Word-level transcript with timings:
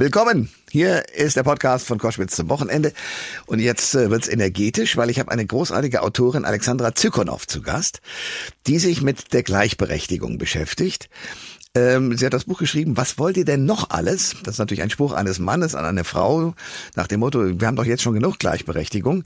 Willkommen. 0.00 0.48
Hier 0.70 1.12
ist 1.12 1.34
der 1.34 1.42
Podcast 1.42 1.84
von 1.84 1.98
Koschwitz 1.98 2.36
zum 2.36 2.48
Wochenende. 2.48 2.92
Und 3.46 3.58
jetzt 3.58 3.96
äh, 3.96 4.12
wird's 4.12 4.28
energetisch, 4.28 4.96
weil 4.96 5.10
ich 5.10 5.18
habe 5.18 5.32
eine 5.32 5.44
großartige 5.44 6.02
Autorin 6.02 6.44
Alexandra 6.44 6.94
Zykonow 6.94 7.44
zu 7.48 7.62
Gast, 7.62 8.00
die 8.68 8.78
sich 8.78 9.02
mit 9.02 9.32
der 9.32 9.42
Gleichberechtigung 9.42 10.38
beschäftigt. 10.38 11.10
Ähm, 11.74 12.16
sie 12.16 12.24
hat 12.24 12.32
das 12.32 12.44
Buch 12.44 12.60
geschrieben, 12.60 12.96
was 12.96 13.18
wollt 13.18 13.36
ihr 13.38 13.44
denn 13.44 13.64
noch 13.64 13.90
alles? 13.90 14.36
Das 14.44 14.54
ist 14.54 14.58
natürlich 14.60 14.82
ein 14.82 14.90
Spruch 14.90 15.10
eines 15.10 15.40
Mannes 15.40 15.74
an 15.74 15.84
eine 15.84 16.04
Frau 16.04 16.54
nach 16.94 17.08
dem 17.08 17.18
Motto, 17.18 17.60
wir 17.60 17.66
haben 17.66 17.74
doch 17.74 17.84
jetzt 17.84 18.04
schon 18.04 18.14
genug 18.14 18.38
Gleichberechtigung. 18.38 19.24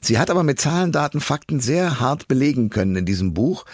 Sie 0.00 0.18
hat 0.18 0.30
aber 0.30 0.42
mit 0.42 0.58
Zahlen, 0.58 0.90
Daten, 0.90 1.20
Fakten 1.20 1.60
sehr 1.60 2.00
hart 2.00 2.28
belegen 2.28 2.70
können 2.70 2.96
in 2.96 3.04
diesem 3.04 3.34
Buch, 3.34 3.66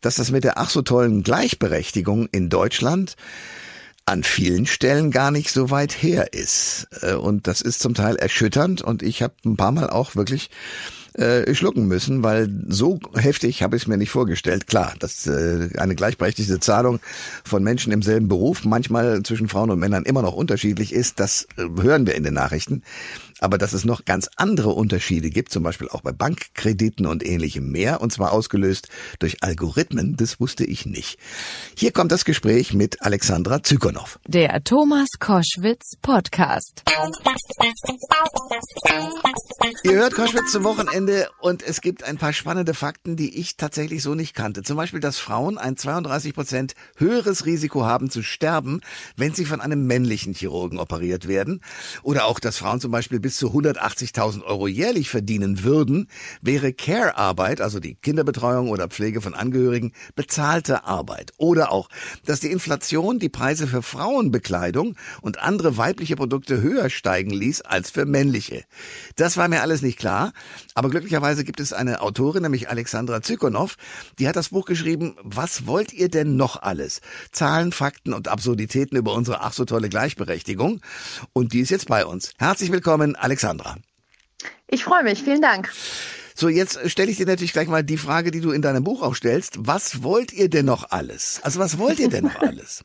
dass 0.00 0.16
das 0.16 0.32
mit 0.32 0.42
der 0.42 0.58
ach 0.58 0.70
so 0.70 0.82
tollen 0.82 1.22
Gleichberechtigung 1.22 2.28
in 2.32 2.48
Deutschland 2.48 3.14
an 4.12 4.22
vielen 4.24 4.66
Stellen 4.66 5.10
gar 5.10 5.30
nicht 5.30 5.50
so 5.50 5.70
weit 5.70 5.90
her 6.02 6.34
ist. 6.34 6.86
Äh, 7.00 7.14
und 7.14 7.46
das 7.46 7.62
ist 7.62 7.80
zum 7.80 7.94
Teil 7.94 8.16
erschütternd 8.16 8.82
und 8.82 9.02
ich 9.02 9.22
habe 9.22 9.34
ein 9.44 9.56
paar 9.56 9.72
Mal 9.72 9.88
auch 9.88 10.14
wirklich 10.14 10.50
äh, 11.14 11.54
schlucken 11.54 11.86
müssen, 11.88 12.22
weil 12.22 12.48
so 12.68 13.00
heftig 13.14 13.62
habe 13.62 13.76
ich 13.76 13.82
es 13.82 13.88
mir 13.88 13.96
nicht 13.96 14.10
vorgestellt. 14.10 14.66
Klar, 14.66 14.94
dass 14.98 15.26
äh, 15.26 15.70
eine 15.78 15.94
gleichberechtigte 15.94 16.60
Zahlung 16.60 17.00
von 17.44 17.62
Menschen 17.62 17.92
im 17.92 18.02
selben 18.02 18.28
Beruf 18.28 18.64
manchmal 18.64 19.22
zwischen 19.22 19.48
Frauen 19.48 19.70
und 19.70 19.78
Männern 19.78 20.04
immer 20.04 20.22
noch 20.22 20.34
unterschiedlich 20.34 20.92
ist, 20.92 21.18
das 21.18 21.48
äh, 21.56 21.64
hören 21.80 22.06
wir 22.06 22.14
in 22.14 22.24
den 22.24 22.34
Nachrichten 22.34 22.82
aber 23.40 23.58
dass 23.58 23.72
es 23.72 23.84
noch 23.84 24.04
ganz 24.04 24.28
andere 24.36 24.70
Unterschiede 24.70 25.30
gibt, 25.30 25.52
zum 25.52 25.62
Beispiel 25.62 25.88
auch 25.88 26.00
bei 26.00 26.12
Bankkrediten 26.12 27.06
und 27.06 27.24
ähnlichem 27.24 27.70
mehr, 27.70 28.00
und 28.00 28.12
zwar 28.12 28.32
ausgelöst 28.32 28.88
durch 29.18 29.42
Algorithmen, 29.42 30.16
das 30.16 30.40
wusste 30.40 30.64
ich 30.64 30.86
nicht. 30.86 31.18
Hier 31.76 31.92
kommt 31.92 32.12
das 32.12 32.24
Gespräch 32.24 32.72
mit 32.74 33.02
Alexandra 33.02 33.62
Zykonow. 33.62 34.18
Der 34.26 34.62
Thomas 34.64 35.08
Koschwitz 35.18 35.96
Podcast. 36.02 36.82
Ihr 39.84 39.92
hört 39.92 40.14
Koschwitz 40.14 40.52
zum 40.52 40.64
Wochenende 40.64 41.28
und 41.40 41.62
es 41.62 41.80
gibt 41.80 42.04
ein 42.04 42.18
paar 42.18 42.32
spannende 42.32 42.74
Fakten, 42.74 43.16
die 43.16 43.38
ich 43.38 43.56
tatsächlich 43.56 44.02
so 44.02 44.14
nicht 44.14 44.34
kannte. 44.34 44.62
Zum 44.62 44.76
Beispiel, 44.76 45.00
dass 45.00 45.18
Frauen 45.18 45.58
ein 45.58 45.76
32 45.76 46.34
Prozent 46.34 46.74
höheres 46.96 47.46
Risiko 47.46 47.84
haben 47.84 48.10
zu 48.10 48.22
sterben, 48.22 48.80
wenn 49.16 49.34
sie 49.34 49.44
von 49.44 49.60
einem 49.60 49.86
männlichen 49.86 50.34
Chirurgen 50.34 50.78
operiert 50.78 51.28
werden. 51.28 51.60
Oder 52.02 52.26
auch, 52.26 52.40
dass 52.40 52.58
Frauen 52.58 52.80
zum 52.80 52.90
Beispiel 52.90 53.20
bis 53.20 53.31
bis 53.32 53.38
zu 53.38 53.48
180.000 53.48 54.42
Euro 54.44 54.68
jährlich 54.68 55.08
verdienen 55.08 55.64
würden, 55.64 56.08
wäre 56.42 56.74
Care-Arbeit, 56.74 57.62
also 57.62 57.80
die 57.80 57.94
Kinderbetreuung 57.94 58.68
oder 58.68 58.88
Pflege 58.88 59.22
von 59.22 59.32
Angehörigen, 59.32 59.92
bezahlte 60.14 60.84
Arbeit. 60.84 61.32
Oder 61.38 61.72
auch, 61.72 61.88
dass 62.26 62.40
die 62.40 62.50
Inflation 62.50 63.18
die 63.18 63.30
Preise 63.30 63.66
für 63.66 63.80
Frauenbekleidung 63.80 64.96
und 65.22 65.38
andere 65.38 65.78
weibliche 65.78 66.14
Produkte 66.14 66.60
höher 66.60 66.90
steigen 66.90 67.30
ließ 67.30 67.62
als 67.62 67.90
für 67.90 68.04
männliche. 68.04 68.64
Das 69.16 69.38
war 69.38 69.48
mir 69.48 69.62
alles 69.62 69.80
nicht 69.80 69.98
klar, 69.98 70.34
aber 70.74 70.90
glücklicherweise 70.90 71.42
gibt 71.42 71.60
es 71.60 71.72
eine 71.72 72.02
Autorin, 72.02 72.42
nämlich 72.42 72.68
Alexandra 72.68 73.22
Zykonow, 73.22 73.76
die 74.18 74.28
hat 74.28 74.36
das 74.36 74.50
Buch 74.50 74.66
geschrieben, 74.66 75.16
Was 75.22 75.66
wollt 75.66 75.94
ihr 75.94 76.10
denn 76.10 76.36
noch 76.36 76.60
alles? 76.60 77.00
Zahlen, 77.30 77.72
Fakten 77.72 78.12
und 78.12 78.28
Absurditäten 78.28 78.98
über 78.98 79.14
unsere 79.14 79.40
ach 79.40 79.54
so 79.54 79.64
tolle 79.64 79.88
Gleichberechtigung. 79.88 80.82
Und 81.32 81.54
die 81.54 81.60
ist 81.60 81.70
jetzt 81.70 81.88
bei 81.88 82.04
uns. 82.04 82.32
Herzlich 82.36 82.70
willkommen, 82.70 83.11
Alexandra. 83.16 83.76
Ich 84.68 84.84
freue 84.84 85.02
mich, 85.02 85.22
vielen 85.22 85.42
Dank. 85.42 85.70
So, 86.34 86.48
jetzt 86.48 86.90
stelle 86.90 87.10
ich 87.10 87.18
dir 87.18 87.26
natürlich 87.26 87.52
gleich 87.52 87.68
mal 87.68 87.84
die 87.84 87.98
Frage, 87.98 88.30
die 88.30 88.40
du 88.40 88.52
in 88.52 88.62
deinem 88.62 88.84
Buch 88.84 89.02
auch 89.02 89.14
stellst. 89.14 89.54
Was 89.58 90.02
wollt 90.02 90.32
ihr 90.32 90.48
denn 90.48 90.66
noch 90.66 90.90
alles? 90.90 91.40
Also 91.42 91.60
was 91.60 91.78
wollt 91.78 91.98
ihr 91.98 92.08
denn 92.08 92.24
noch 92.24 92.36
alles? 92.40 92.84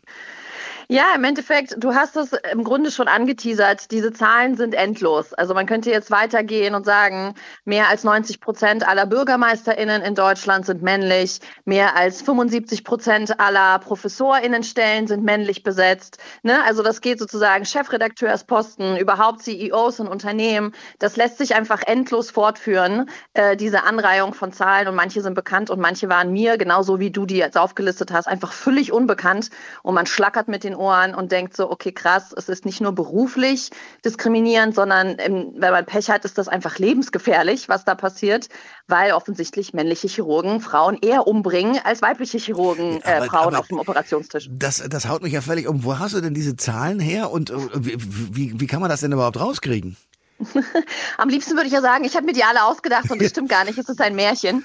Ja, 0.89 1.07
im 1.15 1.25
Endeffekt, 1.25 1.83
du 1.83 1.95
hast 1.95 2.15
es 2.15 2.31
im 2.53 2.63
Grunde 2.63 2.91
schon 2.91 3.09
angeteasert. 3.09 3.91
Diese 3.91 4.13
Zahlen 4.13 4.55
sind 4.55 4.73
endlos. 4.73 5.33
Also 5.33 5.53
man 5.53 5.65
könnte 5.65 5.91
jetzt 5.91 6.11
weitergehen 6.11 6.75
und 6.75 6.85
sagen, 6.85 7.35
mehr 7.65 7.89
als 7.89 8.05
90 8.05 8.39
Prozent 8.39 8.87
aller 8.87 9.05
BürgermeisterInnen 9.05 10.01
in 10.01 10.15
Deutschland 10.15 10.65
sind 10.65 10.81
männlich. 10.81 11.41
Mehr 11.65 11.97
als 11.97 12.21
75 12.21 12.85
Prozent 12.85 13.37
aller 13.37 13.79
ProfessorInnenstellen 13.79 15.07
sind 15.07 15.25
männlich 15.25 15.61
besetzt. 15.61 16.19
Ne? 16.41 16.63
Also 16.63 16.83
das 16.83 17.01
geht 17.01 17.19
sozusagen 17.19 17.65
Chefredakteursposten, 17.65 18.95
überhaupt 18.95 19.41
CEOs 19.41 19.99
in 19.99 20.07
Unternehmen. 20.07 20.73
Das 20.99 21.17
lässt 21.17 21.37
sich 21.37 21.53
einfach 21.53 21.81
endlos 21.85 22.31
fortführen, 22.31 23.09
äh, 23.33 23.57
diese 23.57 23.83
Anreihung 23.83 24.33
von 24.33 24.53
Zahlen. 24.53 24.87
Und 24.87 24.95
manche 24.95 25.19
sind 25.21 25.33
bekannt 25.33 25.69
und 25.69 25.81
manche 25.81 26.07
waren 26.07 26.31
mir, 26.31 26.57
genauso 26.57 27.01
wie 27.01 27.11
du 27.11 27.25
die 27.25 27.35
jetzt 27.35 27.57
aufgelistet 27.57 28.13
hast, 28.13 28.29
einfach 28.29 28.53
völlig 28.53 28.93
unbekannt. 28.93 29.49
Und 29.83 29.93
man 29.93 30.05
schlackert 30.05 30.47
mit 30.47 30.63
den 30.63 30.76
Ohren 30.77 31.13
und 31.13 31.31
denkt 31.31 31.55
so, 31.55 31.69
okay, 31.69 31.91
krass, 31.91 32.33
es 32.35 32.49
ist 32.49 32.65
nicht 32.65 32.81
nur 32.81 32.93
beruflich 32.93 33.69
diskriminierend, 34.05 34.75
sondern 34.75 35.15
ähm, 35.19 35.53
wenn 35.55 35.71
man 35.71 35.85
Pech 35.85 36.09
hat, 36.09 36.25
ist 36.25 36.37
das 36.37 36.47
einfach 36.47 36.77
lebensgefährlich, 36.77 37.69
was 37.69 37.85
da 37.85 37.95
passiert, 37.95 38.49
weil 38.87 39.11
offensichtlich 39.11 39.73
männliche 39.73 40.07
Chirurgen 40.07 40.61
Frauen 40.61 40.97
eher 41.01 41.27
umbringen 41.27 41.79
als 41.83 42.01
weibliche 42.01 42.37
Chirurgen 42.37 43.01
äh, 43.03 43.15
aber, 43.17 43.25
Frauen 43.25 43.47
aber 43.47 43.59
auf 43.59 43.67
dem 43.67 43.79
Operationstisch. 43.79 44.47
Das, 44.51 44.83
das 44.89 45.07
haut 45.07 45.23
mich 45.23 45.33
ja 45.33 45.41
völlig 45.41 45.67
um. 45.67 45.83
Wo 45.83 45.99
hast 45.99 46.13
du 46.15 46.21
denn 46.21 46.33
diese 46.33 46.55
Zahlen 46.55 46.99
her 46.99 47.31
und 47.31 47.49
äh, 47.49 47.55
wie, 47.75 47.95
wie, 47.97 48.59
wie 48.59 48.67
kann 48.67 48.81
man 48.81 48.89
das 48.89 49.01
denn 49.01 49.11
überhaupt 49.11 49.39
rauskriegen? 49.39 49.97
Am 51.17 51.29
liebsten 51.29 51.55
würde 51.55 51.67
ich 51.67 51.73
ja 51.73 51.81
sagen, 51.81 52.03
ich 52.03 52.15
habe 52.15 52.25
mir 52.25 52.33
die 52.33 52.43
alle 52.43 52.63
ausgedacht 52.63 53.09
und 53.09 53.21
das 53.21 53.29
stimmt 53.29 53.49
gar 53.49 53.65
nicht, 53.65 53.77
es 53.77 53.89
ist 53.89 53.99
ein 54.01 54.15
Märchen. 54.15 54.63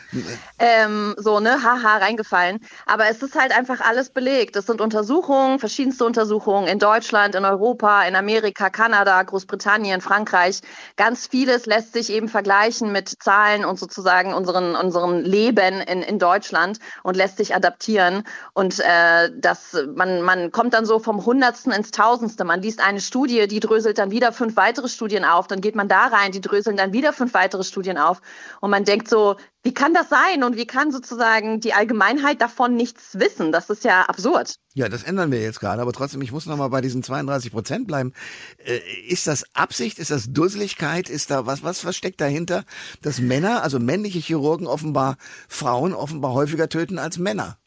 Ähm, 0.59 1.15
so, 1.17 1.41
ne, 1.41 1.63
haha, 1.63 1.97
reingefallen. 1.97 2.61
Aber 2.85 3.09
es 3.09 3.23
ist 3.23 3.35
halt 3.39 3.57
einfach 3.57 3.81
alles 3.81 4.11
belegt. 4.11 4.55
Es 4.57 4.67
sind 4.67 4.81
Untersuchungen, 4.81 5.59
verschiedenste 5.59 6.05
Untersuchungen 6.05 6.69
in 6.69 6.79
Deutschland, 6.79 7.35
in 7.35 7.45
Europa, 7.45 8.03
in 8.03 8.17
Amerika, 8.17 8.69
Kanada, 8.69 9.23
Großbritannien, 9.23 10.01
Frankreich. 10.03 10.61
Ganz 10.97 11.27
vieles 11.27 11.65
lässt 11.65 11.95
sich 11.95 12.11
eben 12.11 12.29
vergleichen 12.29 12.93
mit 12.93 13.09
Zahlen 13.09 13.65
und 13.65 13.79
sozusagen 13.79 14.35
unseren, 14.35 14.77
unseren 14.77 15.21
Leben 15.21 15.81
in, 15.81 16.03
in 16.03 16.19
Deutschland 16.19 16.81
und 17.03 17.17
lässt 17.17 17.39
sich 17.39 17.55
adaptieren. 17.55 18.25
Und 18.53 18.79
äh, 18.81 19.31
das, 19.35 19.75
man, 19.95 20.21
man 20.21 20.53
kommt 20.53 20.75
dann 20.75 20.85
so 20.85 20.99
vom 20.99 21.25
Hundertsten 21.25 21.73
ins 21.73 21.93
Tausendste. 21.93 22.45
Man 22.45 22.61
liest 22.61 22.81
eine 22.81 23.01
Studie, 23.01 23.49
die 23.49 23.61
dröselt 23.61 23.97
dann 23.97 24.11
wieder 24.11 24.33
fünf 24.33 24.57
weitere 24.57 24.89
Studien 24.89 25.25
auf. 25.25 25.47
Dann 25.47 25.62
geht 25.63 25.75
man 25.75 25.89
da 25.89 26.07
rein, 26.07 26.33
die 26.33 26.41
dröseln 26.43 26.77
dann 26.77 26.93
wieder 26.93 27.13
fünf 27.13 27.33
weitere 27.33 27.65
Studien 27.65 27.97
auf 27.97 28.21
und 28.61 28.71
man 28.71 28.85
denkt 28.85 29.09
so, 29.09 29.37
wie 29.63 29.73
kann 29.73 29.95
das 29.95 30.09
sein 30.09 30.43
und 30.43 30.57
wie 30.57 30.67
kann 30.67 30.91
sozusagen 30.91 31.61
die 31.61 31.73
Allgemeinheit 31.73 32.41
davon 32.41 32.75
nichts 32.77 33.19
wissen? 33.19 33.53
Das 33.53 33.71
ist 33.71 33.85
ja 33.85 34.03
absurd. 34.03 34.57
Ja, 34.75 34.89
das 34.89 35.05
ändern 35.05 35.31
wir 35.31 35.41
jetzt 35.41 35.61
gerade, 35.61 35.81
aber 35.81 35.93
trotzdem, 35.93 36.21
ich 36.21 36.33
muss 36.33 36.47
noch 36.47 36.57
mal 36.57 36.69
bei 36.69 36.81
diesen 36.81 37.03
32 37.03 37.53
Prozent 37.53 37.87
bleiben. 37.87 38.13
Äh, 38.59 38.81
ist 39.09 39.27
das 39.27 39.45
Absicht? 39.55 39.99
Ist 39.99 40.11
das 40.11 40.33
Dusseligkeit? 40.33 41.09
Ist 41.09 41.31
da 41.31 41.47
was, 41.47 41.63
was, 41.63 41.85
was 41.85 41.97
steckt 41.97 42.21
dahinter, 42.21 42.65
dass 43.03 43.21
Männer, 43.21 43.63
also 43.63 43.79
männliche 43.79 44.19
Chirurgen 44.19 44.67
offenbar 44.67 45.17
Frauen 45.49 45.95
offenbar 45.95 46.33
häufiger 46.33 46.69
töten 46.69 46.99
als 46.99 47.19
Männer? 47.19 47.59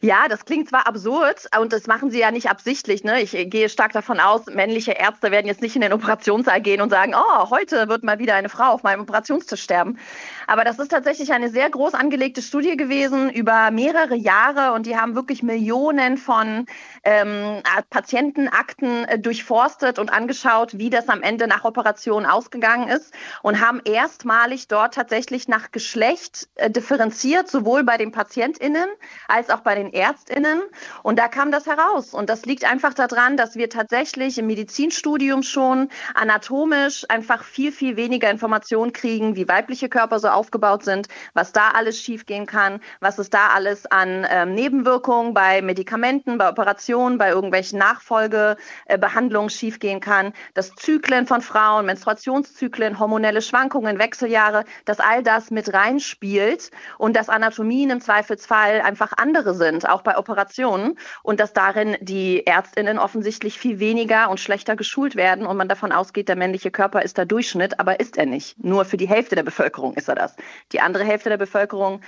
Ja, 0.00 0.28
das 0.28 0.44
klingt 0.44 0.68
zwar 0.68 0.86
absurd 0.86 1.48
und 1.58 1.72
das 1.72 1.86
machen 1.86 2.10
sie 2.10 2.20
ja 2.20 2.30
nicht 2.30 2.50
absichtlich. 2.50 3.04
Ne? 3.04 3.22
Ich 3.22 3.32
gehe 3.50 3.68
stark 3.68 3.92
davon 3.92 4.20
aus, 4.20 4.46
männliche 4.46 4.92
Ärzte 4.92 5.30
werden 5.30 5.46
jetzt 5.46 5.62
nicht 5.62 5.74
in 5.74 5.82
den 5.82 5.92
Operationssaal 5.92 6.60
gehen 6.60 6.80
und 6.80 6.90
sagen, 6.90 7.14
oh, 7.14 7.50
heute 7.50 7.88
wird 7.88 8.02
mal 8.02 8.18
wieder 8.18 8.34
eine 8.34 8.48
Frau 8.48 8.72
auf 8.72 8.82
meinem 8.82 9.02
Operationstisch 9.02 9.62
sterben. 9.62 9.98
Aber 10.46 10.64
das 10.64 10.78
ist 10.78 10.90
tatsächlich 10.90 11.32
eine 11.32 11.48
sehr 11.48 11.70
groß 11.70 11.94
angelegte 11.94 12.42
Studie 12.42 12.76
gewesen 12.76 13.30
über 13.30 13.70
mehrere 13.70 14.14
Jahre 14.14 14.72
und 14.72 14.86
die 14.86 14.96
haben 14.96 15.14
wirklich 15.14 15.42
Millionen 15.42 16.18
von 16.18 16.66
ähm, 17.04 17.62
Patientenakten 17.90 19.04
äh, 19.04 19.18
durchforstet 19.18 19.98
und 19.98 20.12
angeschaut, 20.12 20.78
wie 20.78 20.90
das 20.90 21.08
am 21.08 21.22
Ende 21.22 21.46
nach 21.46 21.64
Operation 21.64 22.26
ausgegangen 22.26 22.88
ist 22.88 23.12
und 23.42 23.60
haben 23.60 23.80
erstmalig 23.84 24.68
dort 24.68 24.94
tatsächlich 24.94 25.48
nach 25.48 25.70
Geschlecht 25.72 26.48
äh, 26.56 26.70
differenziert, 26.70 27.48
sowohl 27.48 27.84
bei 27.84 27.96
den 27.96 28.12
PatientInnen 28.12 28.88
als 29.28 29.50
auch 29.50 29.60
bei 29.60 29.74
den 29.74 29.85
ÄrztInnen. 29.92 30.62
Und 31.02 31.18
da 31.18 31.28
kam 31.28 31.50
das 31.50 31.66
heraus. 31.66 32.14
Und 32.14 32.30
das 32.30 32.46
liegt 32.46 32.64
einfach 32.64 32.94
daran, 32.94 33.36
dass 33.36 33.56
wir 33.56 33.70
tatsächlich 33.70 34.38
im 34.38 34.46
Medizinstudium 34.46 35.42
schon 35.42 35.88
anatomisch 36.14 37.04
einfach 37.08 37.44
viel, 37.44 37.72
viel 37.72 37.96
weniger 37.96 38.30
Informationen 38.30 38.92
kriegen, 38.92 39.36
wie 39.36 39.48
weibliche 39.48 39.88
Körper 39.88 40.18
so 40.18 40.28
aufgebaut 40.28 40.84
sind, 40.84 41.08
was 41.34 41.52
da 41.52 41.70
alles 41.70 42.00
schiefgehen 42.00 42.46
kann, 42.46 42.80
was 43.00 43.18
es 43.18 43.30
da 43.30 43.48
alles 43.48 43.86
an 43.86 44.26
ähm, 44.30 44.54
Nebenwirkungen 44.54 45.34
bei 45.34 45.62
Medikamenten, 45.62 46.38
bei 46.38 46.48
Operationen, 46.48 47.18
bei 47.18 47.30
irgendwelchen 47.30 47.78
Nachfolgebehandlungen 47.78 49.50
schiefgehen 49.50 50.00
kann, 50.00 50.32
dass 50.54 50.74
Zyklen 50.74 51.26
von 51.26 51.40
Frauen, 51.40 51.86
Menstruationszyklen, 51.86 52.98
hormonelle 52.98 53.42
Schwankungen, 53.42 53.98
Wechseljahre, 53.98 54.64
dass 54.84 55.00
all 55.00 55.22
das 55.22 55.50
mit 55.50 55.72
reinspielt 55.72 56.70
und 56.98 57.16
dass 57.16 57.28
Anatomien 57.28 57.90
im 57.90 58.00
Zweifelsfall 58.00 58.80
einfach 58.80 59.12
andere 59.16 59.54
sind, 59.54 59.75
auch 59.84 60.02
bei 60.02 60.16
Operationen 60.16 60.98
und 61.22 61.40
dass 61.40 61.52
darin 61.52 61.96
die 62.00 62.46
Ärztinnen 62.46 62.98
offensichtlich 62.98 63.58
viel 63.58 63.78
weniger 63.78 64.30
und 64.30 64.40
schlechter 64.40 64.76
geschult 64.76 65.16
werden 65.16 65.46
und 65.46 65.56
man 65.56 65.68
davon 65.68 65.92
ausgeht, 65.92 66.28
der 66.28 66.36
männliche 66.36 66.70
Körper 66.70 67.02
ist 67.02 67.18
der 67.18 67.26
Durchschnitt, 67.26 67.78
aber 67.80 68.00
ist 68.00 68.16
er 68.16 68.26
nicht. 68.26 68.62
Nur 68.62 68.84
für 68.84 68.96
die 68.96 69.08
Hälfte 69.08 69.34
der 69.34 69.42
Bevölkerung 69.42 69.94
ist 69.94 70.08
er 70.08 70.14
das. 70.14 70.36
Die 70.72 70.80
andere 70.80 71.04
Hälfte 71.04 71.28
der 71.28 71.36
Bevölkerung 71.36 72.00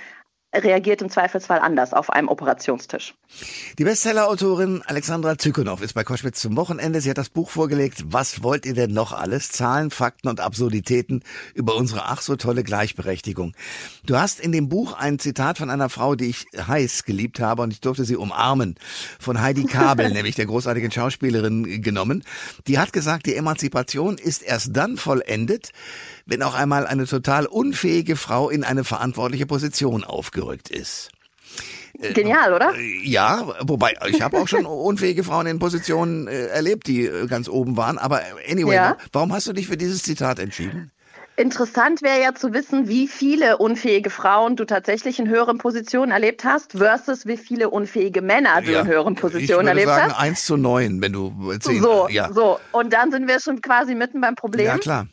reagiert 0.53 1.01
im 1.01 1.09
Zweifelsfall 1.09 1.59
anders 1.59 1.93
auf 1.93 2.09
einem 2.09 2.27
Operationstisch. 2.27 3.13
Die 3.77 3.83
Bestseller-Autorin 3.83 4.81
Alexandra 4.85 5.37
Zykonow 5.37 5.81
ist 5.81 5.93
bei 5.93 6.03
Koschwitz 6.03 6.41
zum 6.41 6.55
Wochenende. 6.55 7.01
Sie 7.01 7.09
hat 7.09 7.19
das 7.19 7.29
Buch 7.29 7.51
vorgelegt. 7.51 8.03
Was 8.07 8.41
wollt 8.41 8.65
ihr 8.65 8.73
denn 8.73 8.91
noch 8.91 9.13
alles? 9.13 9.49
Zahlen, 9.49 9.91
Fakten 9.91 10.27
und 10.27 10.39
Absurditäten 10.39 11.23
über 11.53 11.75
unsere 11.75 12.05
ach 12.05 12.21
so 12.21 12.35
tolle 12.35 12.63
Gleichberechtigung. 12.63 13.55
Du 14.05 14.17
hast 14.17 14.39
in 14.39 14.51
dem 14.51 14.69
Buch 14.69 14.93
ein 14.93 15.19
Zitat 15.19 15.59
von 15.59 15.69
einer 15.69 15.89
Frau, 15.89 16.15
die 16.15 16.25
ich 16.25 16.47
heiß 16.57 17.03
geliebt 17.03 17.39
habe 17.39 17.61
und 17.61 17.71
ich 17.71 17.81
durfte 17.81 18.03
sie 18.03 18.15
umarmen, 18.15 18.75
von 19.19 19.41
Heidi 19.41 19.65
Kabel, 19.65 20.09
nämlich 20.13 20.35
der 20.35 20.47
großartigen 20.47 20.91
Schauspielerin, 20.91 21.83
genommen. 21.83 22.23
Die 22.67 22.79
hat 22.79 22.91
gesagt, 22.91 23.27
die 23.27 23.35
Emanzipation 23.35 24.17
ist 24.17 24.41
erst 24.41 24.75
dann 24.75 24.97
vollendet, 24.97 25.71
wenn 26.29 26.43
auch 26.43 26.53
einmal 26.53 26.85
eine 26.85 27.05
total 27.05 27.45
unfähige 27.45 28.15
Frau 28.15 28.49
in 28.49 28.63
eine 28.63 28.83
verantwortliche 28.83 29.45
Position 29.45 30.03
aufgerückt 30.03 30.69
ist. 30.69 31.09
Äh, 31.99 32.13
Genial, 32.13 32.53
oder? 32.53 32.73
Äh, 32.75 33.07
ja, 33.07 33.47
wobei 33.61 33.95
ich 34.07 34.21
habe 34.21 34.37
auch 34.37 34.47
schon 34.47 34.65
unfähige 34.65 35.23
Frauen 35.23 35.47
in 35.47 35.59
Positionen 35.59 36.27
äh, 36.27 36.47
erlebt, 36.47 36.87
die 36.87 37.05
äh, 37.05 37.27
ganz 37.27 37.49
oben 37.49 37.77
waren. 37.77 37.97
Aber 37.97 38.21
anyway, 38.49 38.75
ja. 38.75 38.97
warum 39.11 39.33
hast 39.33 39.47
du 39.47 39.53
dich 39.53 39.67
für 39.67 39.77
dieses 39.77 40.03
Zitat 40.03 40.39
entschieden? 40.39 40.91
Interessant 41.35 42.01
wäre 42.01 42.21
ja 42.21 42.35
zu 42.35 42.51
wissen, 42.51 42.89
wie 42.89 43.07
viele 43.07 43.57
unfähige 43.59 44.09
Frauen 44.09 44.57
du 44.57 44.65
tatsächlich 44.65 45.19
in 45.19 45.29
höheren 45.29 45.57
Positionen 45.57 46.11
erlebt 46.11 46.43
hast, 46.43 46.73
versus 46.73 47.25
wie 47.27 47.37
viele 47.37 47.69
unfähige 47.69 48.21
Männer 48.21 48.61
du 48.61 48.73
ja, 48.73 48.81
in 48.81 48.87
höheren 48.87 49.15
Positionen 49.15 49.69
erlebt 49.69 49.87
sagen, 49.87 50.11
hast. 50.11 50.19
Eins 50.19 50.43
zu 50.43 50.57
neun, 50.57 51.01
wenn 51.01 51.13
du 51.13 51.53
zehn. 51.59 51.81
So, 51.81 52.09
ja. 52.09 52.29
so. 52.33 52.59
Und 52.73 52.91
dann 52.91 53.11
sind 53.11 53.29
wir 53.29 53.39
schon 53.39 53.61
quasi 53.61 53.95
mitten 53.95 54.19
beim 54.19 54.35
Problem. 54.35 54.65
Ja, 54.65 54.77
klar. 54.79 55.07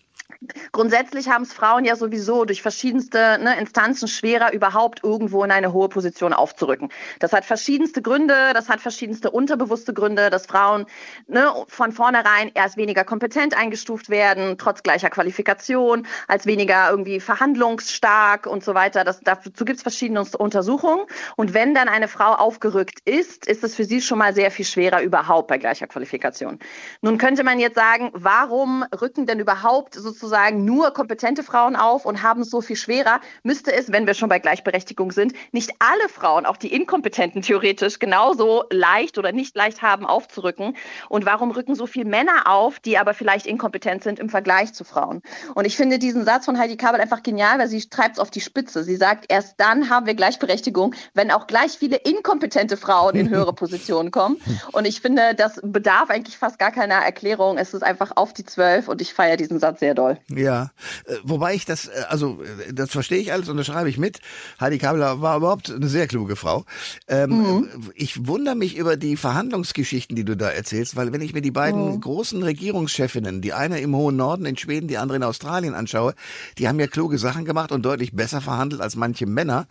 Grundsätzlich 0.72 1.28
haben 1.28 1.42
es 1.42 1.52
Frauen 1.52 1.84
ja 1.84 1.96
sowieso 1.96 2.44
durch 2.44 2.62
verschiedenste 2.62 3.38
ne, 3.40 3.58
Instanzen 3.58 4.08
schwerer, 4.08 4.52
überhaupt 4.52 5.02
irgendwo 5.02 5.42
in 5.44 5.50
eine 5.50 5.72
hohe 5.72 5.88
Position 5.88 6.32
aufzurücken. 6.32 6.90
Das 7.20 7.32
hat 7.32 7.44
verschiedenste 7.44 8.02
Gründe, 8.02 8.34
das 8.52 8.68
hat 8.68 8.80
verschiedenste 8.80 9.30
unterbewusste 9.30 9.94
Gründe, 9.94 10.30
dass 10.30 10.46
Frauen 10.46 10.86
ne, 11.26 11.50
von 11.68 11.92
vornherein 11.92 12.50
erst 12.54 12.76
weniger 12.76 13.04
kompetent 13.04 13.56
eingestuft 13.56 14.10
werden, 14.10 14.58
trotz 14.58 14.82
gleicher 14.82 15.10
Qualifikation, 15.10 16.06
als 16.28 16.46
weniger 16.46 16.90
irgendwie 16.90 17.20
verhandlungsstark 17.20 18.46
und 18.46 18.64
so 18.64 18.74
weiter. 18.74 19.04
Das, 19.04 19.20
dazu 19.20 19.64
gibt 19.64 19.78
es 19.78 19.82
verschiedene 19.82 20.24
Untersuchungen. 20.38 21.06
Und 21.36 21.54
wenn 21.54 21.74
dann 21.74 21.88
eine 21.88 22.08
Frau 22.08 22.34
aufgerückt 22.34 23.00
ist, 23.04 23.46
ist 23.46 23.64
es 23.64 23.74
für 23.74 23.84
sie 23.84 24.02
schon 24.02 24.18
mal 24.18 24.34
sehr 24.34 24.50
viel 24.50 24.64
schwerer 24.64 25.02
überhaupt 25.02 25.48
bei 25.48 25.58
gleicher 25.58 25.86
Qualifikation. 25.86 26.58
Nun 27.00 27.16
könnte 27.18 27.44
man 27.44 27.58
jetzt 27.58 27.76
sagen, 27.76 28.10
warum 28.12 28.84
rücken 29.00 29.26
denn 29.26 29.40
überhaupt 29.40 29.94
sozusagen 29.94 30.15
sozusagen 30.16 30.64
nur 30.64 30.92
kompetente 30.92 31.42
Frauen 31.42 31.76
auf 31.76 32.06
und 32.06 32.22
haben 32.22 32.40
es 32.40 32.50
so 32.50 32.60
viel 32.60 32.76
schwerer, 32.76 33.20
müsste 33.42 33.72
es, 33.72 33.92
wenn 33.92 34.06
wir 34.06 34.14
schon 34.14 34.28
bei 34.28 34.38
Gleichberechtigung 34.38 35.12
sind, 35.12 35.34
nicht 35.52 35.72
alle 35.78 36.08
Frauen, 36.08 36.46
auch 36.46 36.56
die 36.56 36.72
Inkompetenten 36.72 37.42
theoretisch, 37.42 37.98
genauso 37.98 38.64
leicht 38.70 39.18
oder 39.18 39.32
nicht 39.32 39.54
leicht 39.54 39.82
haben, 39.82 40.06
aufzurücken. 40.06 40.76
Und 41.08 41.26
warum 41.26 41.50
rücken 41.50 41.74
so 41.74 41.86
viele 41.86 42.06
Männer 42.06 42.46
auf, 42.46 42.80
die 42.80 42.96
aber 42.98 43.14
vielleicht 43.14 43.46
inkompetent 43.46 44.02
sind 44.02 44.18
im 44.18 44.30
Vergleich 44.30 44.72
zu 44.72 44.84
Frauen? 44.84 45.22
Und 45.54 45.66
ich 45.66 45.76
finde 45.76 45.98
diesen 45.98 46.24
Satz 46.24 46.46
von 46.46 46.58
Heidi 46.58 46.76
Kabel 46.76 47.00
einfach 47.00 47.22
genial, 47.22 47.58
weil 47.58 47.68
sie 47.68 47.80
treibt 47.88 48.14
es 48.14 48.18
auf 48.18 48.30
die 48.30 48.40
Spitze. 48.40 48.84
Sie 48.84 48.96
sagt, 48.96 49.26
erst 49.28 49.60
dann 49.60 49.90
haben 49.90 50.06
wir 50.06 50.14
Gleichberechtigung, 50.14 50.94
wenn 51.14 51.30
auch 51.30 51.46
gleich 51.46 51.72
viele 51.72 51.96
inkompetente 51.96 52.76
Frauen 52.76 53.16
in 53.16 53.28
höhere 53.28 53.52
Positionen 53.54 54.10
kommen. 54.10 54.38
Und 54.72 54.86
ich 54.86 55.00
finde, 55.00 55.34
das 55.34 55.60
bedarf 55.62 56.08
eigentlich 56.08 56.38
fast 56.38 56.58
gar 56.58 56.72
keiner 56.72 56.96
Erklärung. 56.96 57.58
Es 57.58 57.74
ist 57.74 57.82
einfach 57.82 58.12
auf 58.16 58.32
die 58.32 58.44
Zwölf 58.44 58.88
und 58.88 59.02
ich 59.02 59.12
feiere 59.12 59.36
diesen 59.36 59.58
Satz 59.58 59.80
sehr 59.80 59.94
doll. 59.94 60.05
Ja, 60.28 60.70
äh, 61.06 61.14
wobei 61.24 61.54
ich 61.54 61.64
das, 61.64 61.88
äh, 61.88 62.04
also 62.08 62.42
äh, 62.42 62.72
das 62.72 62.90
verstehe 62.90 63.18
ich 63.18 63.32
alles 63.32 63.48
und 63.48 63.56
das 63.56 63.66
schreibe 63.66 63.88
ich 63.88 63.98
mit. 63.98 64.20
Heidi 64.60 64.78
Kabler 64.78 65.20
war 65.20 65.36
überhaupt 65.36 65.70
eine 65.70 65.88
sehr 65.88 66.06
kluge 66.06 66.36
Frau. 66.36 66.64
Ähm, 67.08 67.30
mhm. 67.30 67.68
Ich 67.94 68.26
wundere 68.26 68.54
mich 68.54 68.76
über 68.76 68.96
die 68.96 69.16
Verhandlungsgeschichten, 69.16 70.16
die 70.16 70.24
du 70.24 70.36
da 70.36 70.48
erzählst, 70.48 70.96
weil 70.96 71.12
wenn 71.12 71.20
ich 71.20 71.34
mir 71.34 71.42
die 71.42 71.50
beiden 71.50 71.94
mhm. 71.94 72.00
großen 72.00 72.42
Regierungschefinnen, 72.42 73.40
die 73.40 73.52
eine 73.52 73.80
im 73.80 73.94
hohen 73.94 74.16
Norden 74.16 74.46
in 74.46 74.56
Schweden, 74.56 74.88
die 74.88 74.98
andere 74.98 75.16
in 75.16 75.22
Australien 75.22 75.74
anschaue, 75.74 76.14
die 76.58 76.68
haben 76.68 76.78
ja 76.80 76.86
kluge 76.86 77.18
Sachen 77.18 77.44
gemacht 77.44 77.72
und 77.72 77.82
deutlich 77.82 78.12
besser 78.12 78.40
verhandelt 78.40 78.80
als 78.80 78.96
manche 78.96 79.26
Männer, 79.26 79.66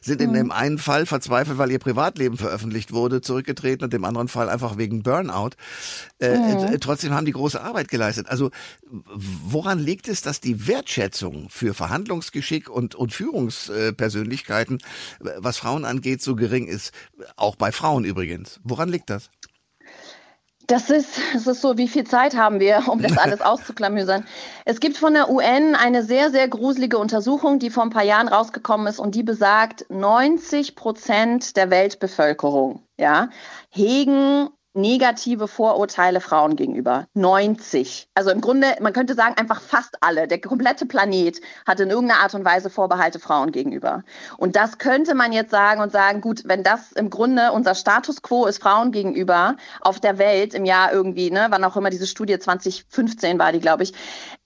sind 0.00 0.20
mhm. 0.20 0.28
in 0.28 0.34
dem 0.34 0.50
einen 0.50 0.78
Fall 0.78 1.06
verzweifelt, 1.06 1.58
weil 1.58 1.70
ihr 1.70 1.78
Privatleben 1.78 2.36
veröffentlicht 2.36 2.92
wurde, 2.92 3.20
zurückgetreten 3.20 3.84
und 3.84 3.94
im 3.94 4.04
anderen 4.04 4.28
Fall 4.28 4.48
einfach 4.48 4.76
wegen 4.78 5.02
Burnout. 5.02 5.50
Äh, 6.18 6.36
mhm. 6.36 6.80
Trotzdem 6.80 7.12
haben 7.14 7.26
die 7.26 7.32
große 7.32 7.60
Arbeit 7.60 7.88
geleistet. 7.88 8.28
Also 8.28 8.50
woran 8.90 9.71
liegt 9.78 10.08
es, 10.08 10.22
dass 10.22 10.40
die 10.40 10.66
Wertschätzung 10.66 11.48
für 11.48 11.74
Verhandlungsgeschick 11.74 12.68
und, 12.68 12.94
und 12.94 13.12
Führungspersönlichkeiten, 13.12 14.78
was 15.20 15.58
Frauen 15.58 15.84
angeht, 15.84 16.22
so 16.22 16.36
gering 16.36 16.66
ist? 16.66 16.92
Auch 17.36 17.56
bei 17.56 17.72
Frauen 17.72 18.04
übrigens. 18.04 18.60
Woran 18.64 18.88
liegt 18.88 19.10
das? 19.10 19.30
Das 20.68 20.90
ist, 20.90 21.18
es 21.34 21.46
ist 21.46 21.60
so, 21.60 21.76
wie 21.76 21.88
viel 21.88 22.04
Zeit 22.04 22.36
haben 22.36 22.60
wir, 22.60 22.84
um 22.88 23.02
das 23.02 23.18
alles 23.18 23.40
auszuklamüsern? 23.40 24.24
Es 24.64 24.80
gibt 24.80 24.96
von 24.96 25.14
der 25.14 25.28
UN 25.28 25.74
eine 25.74 26.04
sehr, 26.04 26.30
sehr 26.30 26.48
gruselige 26.48 26.98
Untersuchung, 26.98 27.58
die 27.58 27.70
vor 27.70 27.82
ein 27.82 27.90
paar 27.90 28.04
Jahren 28.04 28.28
rausgekommen 28.28 28.86
ist 28.86 28.98
und 28.98 29.14
die 29.14 29.22
besagt, 29.22 29.86
90 29.90 30.76
Prozent 30.76 31.56
der 31.56 31.70
Weltbevölkerung, 31.70 32.82
ja, 32.96 33.28
hegen 33.70 34.48
negative 34.74 35.48
Vorurteile 35.48 36.20
Frauen 36.20 36.56
gegenüber. 36.56 37.06
90. 37.14 38.08
Also 38.14 38.30
im 38.30 38.40
Grunde, 38.40 38.76
man 38.80 38.92
könnte 38.92 39.14
sagen, 39.14 39.36
einfach 39.36 39.60
fast 39.60 39.98
alle. 40.00 40.26
Der 40.26 40.40
komplette 40.40 40.86
Planet 40.86 41.40
hat 41.66 41.80
in 41.80 41.90
irgendeiner 41.90 42.20
Art 42.20 42.34
und 42.34 42.44
Weise 42.44 42.70
Vorbehalte 42.70 43.18
Frauen 43.18 43.52
gegenüber. 43.52 44.02
Und 44.38 44.56
das 44.56 44.78
könnte 44.78 45.14
man 45.14 45.32
jetzt 45.32 45.50
sagen 45.50 45.80
und 45.80 45.92
sagen, 45.92 46.20
gut, 46.20 46.42
wenn 46.46 46.62
das 46.62 46.92
im 46.92 47.10
Grunde 47.10 47.52
unser 47.52 47.74
Status 47.74 48.22
quo 48.22 48.46
ist 48.46 48.62
Frauen 48.62 48.92
gegenüber 48.92 49.56
auf 49.80 50.00
der 50.00 50.18
Welt 50.18 50.54
im 50.54 50.64
Jahr 50.64 50.92
irgendwie, 50.92 51.30
ne, 51.30 51.46
wann 51.50 51.64
auch 51.64 51.76
immer 51.76 51.90
diese 51.90 52.06
Studie 52.06 52.38
2015 52.38 53.38
war 53.38 53.52
die, 53.52 53.60
glaube 53.60 53.82
ich, 53.82 53.92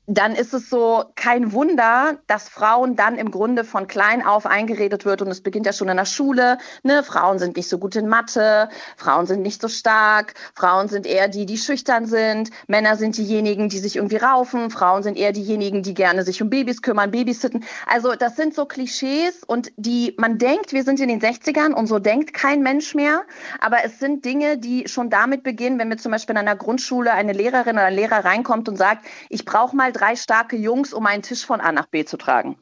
dann 0.07 0.35
ist 0.35 0.55
es 0.55 0.71
so 0.71 1.05
kein 1.17 1.53
Wunder, 1.53 2.19
dass 2.29 2.49
Frauen 2.49 2.95
dann 2.95 3.17
im 3.17 3.31
Grunde 3.31 3.65
von 3.65 3.89
klein 3.89 4.25
auf 4.25 4.47
eingeredet 4.47 5.05
wird 5.05 5.21
und 5.21 5.29
es 5.29 5.41
beginnt 5.41 5.67
ja 5.67 5.73
schon 5.73 5.89
in 5.89 5.97
der 5.97 6.05
Schule. 6.05 6.59
Ne? 6.85 7.03
Frauen 7.03 7.41
sind 7.41 7.57
nicht 7.57 7.69
so 7.69 7.79
gut 7.79 7.97
in 7.97 8.09
Mathe, 8.09 8.69
Frauen 8.97 9.27
sind 9.27 9.43
nicht 9.43 9.61
so 9.61 9.69
stark, 9.69 10.35
Frauen 10.55 10.89
sind 10.89 11.07
eher 11.07 11.29
die, 11.29 11.45
die 11.45 11.59
schüchtern 11.59 12.07
sind, 12.07 12.51
Männer 12.69 12.97
sind 12.97 13.17
diejenigen, 13.17 13.69
die 13.69 13.81
sich 13.81 13.97
irgendwie 13.97 14.17
raufen, 14.17 14.71
Frauen 14.71 15.03
sind 15.03 15.19
eher 15.19 15.33
diejenigen, 15.33 15.83
die 15.83 15.95
gerne 15.95 16.23
sich 16.23 16.41
um 16.41 16.51
Babys 16.51 16.83
kümmern, 16.83 17.11
Babysitten. 17.11 17.65
Also 17.87 18.15
das 18.15 18.37
sind 18.37 18.55
so 18.55 18.65
Klischees 18.65 19.43
und 19.45 19.73
die 19.77 20.15
man 20.19 20.39
denkt, 20.39 20.73
wir 20.73 20.85
sind 20.85 21.01
in 21.01 21.09
den 21.09 21.21
60ern 21.21 21.73
und 21.73 21.89
so 21.89 21.99
denkt 21.99 22.33
kein 22.33 22.63
Mensch 22.63 22.95
mehr. 22.95 23.23
Aber 23.59 23.79
es 23.85 23.99
sind 23.99 24.25
Dinge, 24.25 24.57
die 24.59 24.87
schon 24.87 25.11
damit 25.11 25.43
beginnen, 25.43 25.81
wenn 25.81 25.91
wir 25.91 25.99
zum 25.99 26.13
Beispiel 26.13 26.35
in 26.35 26.39
einer 26.39 26.57
Grundschule 26.57 27.13
eine 27.13 27.33
Lehrerin 27.33 27.75
oder 27.75 27.87
ein 27.87 27.95
Lehrer 27.95 28.25
reinkommt 28.25 28.69
und 28.69 28.77
sagt, 28.77 29.05
ich 29.31 29.45
brauche 29.45 29.75
mal 29.75 29.93
drei 29.97 30.17
starke 30.17 30.57
Jungs, 30.57 30.93
um 30.93 31.07
einen 31.07 31.23
Tisch 31.23 31.47
von 31.47 31.61
A 31.61 31.73
nach 31.73 31.87
B 31.87 32.05
zu 32.05 32.17
tragen. 32.17 32.59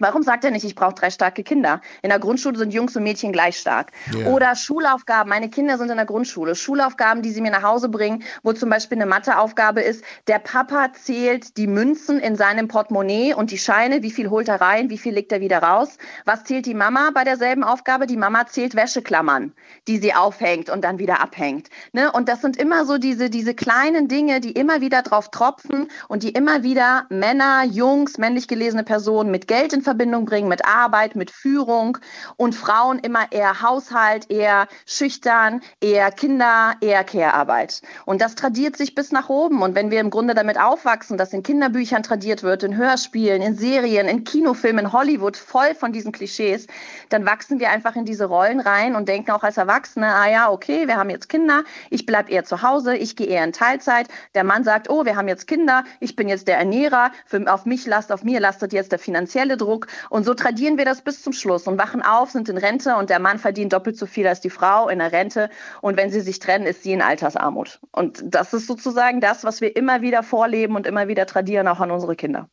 Warum 0.00 0.22
sagt 0.22 0.44
er 0.44 0.50
nicht, 0.50 0.64
ich 0.64 0.74
brauche 0.74 0.94
drei 0.94 1.10
starke 1.10 1.42
Kinder? 1.44 1.80
In 2.02 2.08
der 2.08 2.18
Grundschule 2.18 2.58
sind 2.58 2.72
Jungs 2.72 2.96
und 2.96 3.02
Mädchen 3.02 3.32
gleich 3.32 3.58
stark. 3.58 3.92
Yeah. 4.14 4.30
Oder 4.30 4.56
Schulaufgaben. 4.56 5.28
Meine 5.28 5.50
Kinder 5.50 5.78
sind 5.78 5.90
in 5.90 5.96
der 5.96 6.06
Grundschule. 6.06 6.54
Schulaufgaben, 6.54 7.22
die 7.22 7.30
sie 7.30 7.42
mir 7.42 7.50
nach 7.50 7.62
Hause 7.62 7.88
bringen, 7.88 8.24
wo 8.42 8.52
zum 8.52 8.70
Beispiel 8.70 8.96
eine 8.98 9.06
Matheaufgabe 9.06 9.82
ist, 9.82 10.02
der 10.26 10.38
Papa 10.38 10.92
zählt 10.94 11.56
die 11.58 11.66
Münzen 11.66 12.18
in 12.18 12.34
seinem 12.34 12.68
Portemonnaie 12.68 13.34
und 13.34 13.50
die 13.50 13.58
Scheine, 13.58 14.02
wie 14.02 14.10
viel 14.10 14.30
holt 14.30 14.48
er 14.48 14.60
rein, 14.60 14.88
wie 14.88 14.98
viel 14.98 15.12
legt 15.12 15.32
er 15.32 15.40
wieder 15.40 15.58
raus. 15.62 15.98
Was 16.24 16.44
zählt 16.44 16.64
die 16.64 16.74
Mama 16.74 17.10
bei 17.12 17.24
derselben 17.24 17.62
Aufgabe? 17.62 18.06
Die 18.06 18.16
Mama 18.16 18.46
zählt 18.46 18.74
Wäscheklammern, 18.74 19.52
die 19.86 19.98
sie 19.98 20.14
aufhängt 20.14 20.70
und 20.70 20.82
dann 20.82 20.98
wieder 20.98 21.20
abhängt. 21.20 21.68
Ne? 21.92 22.10
Und 22.10 22.28
das 22.28 22.40
sind 22.40 22.56
immer 22.56 22.86
so 22.86 22.96
diese, 22.96 23.28
diese 23.28 23.54
kleinen 23.54 24.08
Dinge, 24.08 24.40
die 24.40 24.52
immer 24.52 24.80
wieder 24.80 25.02
drauf 25.02 25.30
tropfen 25.30 25.88
und 26.08 26.22
die 26.22 26.30
immer 26.30 26.62
wieder 26.62 27.04
Männer, 27.10 27.64
Jungs, 27.64 28.16
männlich 28.16 28.48
gelesene 28.48 28.84
Personen 28.84 29.30
mit 29.30 29.46
Geld 29.46 29.74
in 29.74 29.82
Verbindung 29.90 30.24
bringen 30.24 30.48
mit 30.48 30.64
Arbeit, 30.64 31.16
mit 31.16 31.32
Führung 31.32 31.98
und 32.36 32.54
Frauen 32.54 33.00
immer 33.00 33.32
eher 33.32 33.60
Haushalt, 33.60 34.30
eher 34.30 34.68
schüchtern, 34.86 35.62
eher 35.80 36.12
Kinder, 36.12 36.74
eher 36.80 37.02
Care-Arbeit. 37.02 37.82
Und 38.04 38.20
das 38.20 38.36
tradiert 38.36 38.76
sich 38.76 38.94
bis 38.94 39.10
nach 39.10 39.28
oben. 39.28 39.62
Und 39.62 39.74
wenn 39.74 39.90
wir 39.90 39.98
im 39.98 40.10
Grunde 40.10 40.34
damit 40.34 40.60
aufwachsen, 40.60 41.18
dass 41.18 41.32
in 41.32 41.42
Kinderbüchern 41.42 42.04
tradiert 42.04 42.44
wird, 42.44 42.62
in 42.62 42.76
Hörspielen, 42.76 43.42
in 43.42 43.56
Serien, 43.56 44.06
in 44.06 44.22
Kinofilmen, 44.22 44.84
in 44.84 44.92
Hollywood, 44.92 45.36
voll 45.36 45.74
von 45.74 45.92
diesen 45.92 46.12
Klischees, 46.12 46.68
dann 47.08 47.26
wachsen 47.26 47.58
wir 47.58 47.70
einfach 47.70 47.96
in 47.96 48.04
diese 48.04 48.26
Rollen 48.26 48.60
rein 48.60 48.94
und 48.94 49.08
denken 49.08 49.32
auch 49.32 49.42
als 49.42 49.56
Erwachsene, 49.56 50.06
ah 50.06 50.30
ja, 50.30 50.50
okay, 50.52 50.86
wir 50.86 50.98
haben 50.98 51.10
jetzt 51.10 51.28
Kinder, 51.28 51.64
ich 51.90 52.06
bleibe 52.06 52.30
eher 52.30 52.44
zu 52.44 52.62
Hause, 52.62 52.96
ich 52.96 53.16
gehe 53.16 53.26
eher 53.26 53.42
in 53.42 53.52
Teilzeit. 53.52 54.06
Der 54.36 54.44
Mann 54.44 54.62
sagt, 54.62 54.88
oh, 54.88 55.04
wir 55.04 55.16
haben 55.16 55.26
jetzt 55.26 55.48
Kinder, 55.48 55.82
ich 55.98 56.14
bin 56.14 56.28
jetzt 56.28 56.46
der 56.46 56.58
Ernährer, 56.58 57.10
für, 57.26 57.52
auf 57.52 57.66
mich 57.66 57.86
last, 57.86 58.12
auf 58.12 58.22
mir 58.22 58.38
lastet 58.38 58.72
jetzt 58.72 58.92
der 58.92 59.00
finanzielle 59.00 59.56
Druck. 59.56 59.79
Druck. 59.80 59.86
Und 60.08 60.24
so 60.24 60.34
tradieren 60.34 60.78
wir 60.78 60.84
das 60.84 61.02
bis 61.02 61.22
zum 61.22 61.32
Schluss 61.32 61.66
und 61.66 61.78
wachen 61.78 62.02
auf, 62.02 62.30
sind 62.30 62.48
in 62.48 62.58
Rente 62.58 62.96
und 62.96 63.10
der 63.10 63.18
Mann 63.18 63.38
verdient 63.38 63.72
doppelt 63.72 63.96
so 63.96 64.06
viel 64.06 64.26
als 64.26 64.40
die 64.40 64.50
Frau 64.50 64.88
in 64.88 64.98
der 64.98 65.12
Rente. 65.12 65.50
Und 65.80 65.96
wenn 65.96 66.10
sie 66.10 66.20
sich 66.20 66.38
trennen, 66.38 66.66
ist 66.66 66.82
sie 66.82 66.92
in 66.92 67.02
Altersarmut. 67.02 67.80
Und 67.92 68.22
das 68.24 68.52
ist 68.52 68.66
sozusagen 68.66 69.20
das, 69.20 69.44
was 69.44 69.60
wir 69.60 69.76
immer 69.76 70.02
wieder 70.02 70.22
vorleben 70.22 70.76
und 70.76 70.86
immer 70.86 71.08
wieder 71.08 71.26
tradieren, 71.26 71.68
auch 71.68 71.80
an 71.80 71.90
unsere 71.90 72.16
Kinder. 72.16 72.48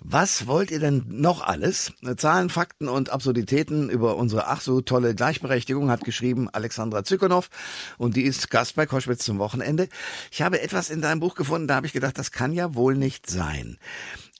Was 0.00 0.48
wollt 0.48 0.72
ihr 0.72 0.80
denn 0.80 1.04
noch 1.06 1.40
alles? 1.40 1.92
Zahlen, 2.16 2.50
Fakten 2.50 2.88
und 2.88 3.10
Absurditäten 3.10 3.88
über 3.88 4.16
unsere 4.16 4.48
ach 4.48 4.60
so 4.60 4.80
tolle 4.80 5.14
Gleichberechtigung 5.14 5.90
hat 5.90 6.02
geschrieben 6.02 6.50
Alexandra 6.50 7.04
Zykonow 7.04 7.48
und 7.96 8.16
die 8.16 8.22
ist 8.22 8.50
Gast 8.50 8.74
bei 8.74 8.84
Koschwitz 8.84 9.24
zum 9.24 9.38
Wochenende. 9.38 9.88
Ich 10.32 10.42
habe 10.42 10.60
etwas 10.60 10.90
in 10.90 11.00
deinem 11.00 11.20
Buch 11.20 11.36
gefunden, 11.36 11.68
da 11.68 11.76
habe 11.76 11.86
ich 11.86 11.92
gedacht, 11.92 12.18
das 12.18 12.32
kann 12.32 12.52
ja 12.52 12.74
wohl 12.74 12.96
nicht 12.96 13.30
sein. 13.30 13.78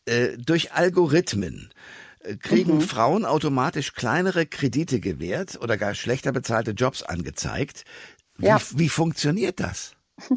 Äh, 0.06 0.36
durch 0.36 0.72
Algorithmen 0.72 1.70
kriegen 2.40 2.76
mhm. 2.76 2.80
Frauen 2.80 3.24
automatisch 3.24 3.92
kleinere 3.94 4.46
Kredite 4.46 5.00
gewährt 5.00 5.60
oder 5.60 5.76
gar 5.76 5.94
schlechter 5.94 6.32
bezahlte 6.32 6.72
Jobs 6.72 7.02
angezeigt. 7.02 7.84
Wie, 8.36 8.46
ja. 8.46 8.58
wie 8.70 8.88
funktioniert 8.88 9.60
das? 9.60 9.92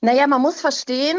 naja, 0.00 0.26
man 0.26 0.42
muss 0.42 0.60
verstehen, 0.60 1.18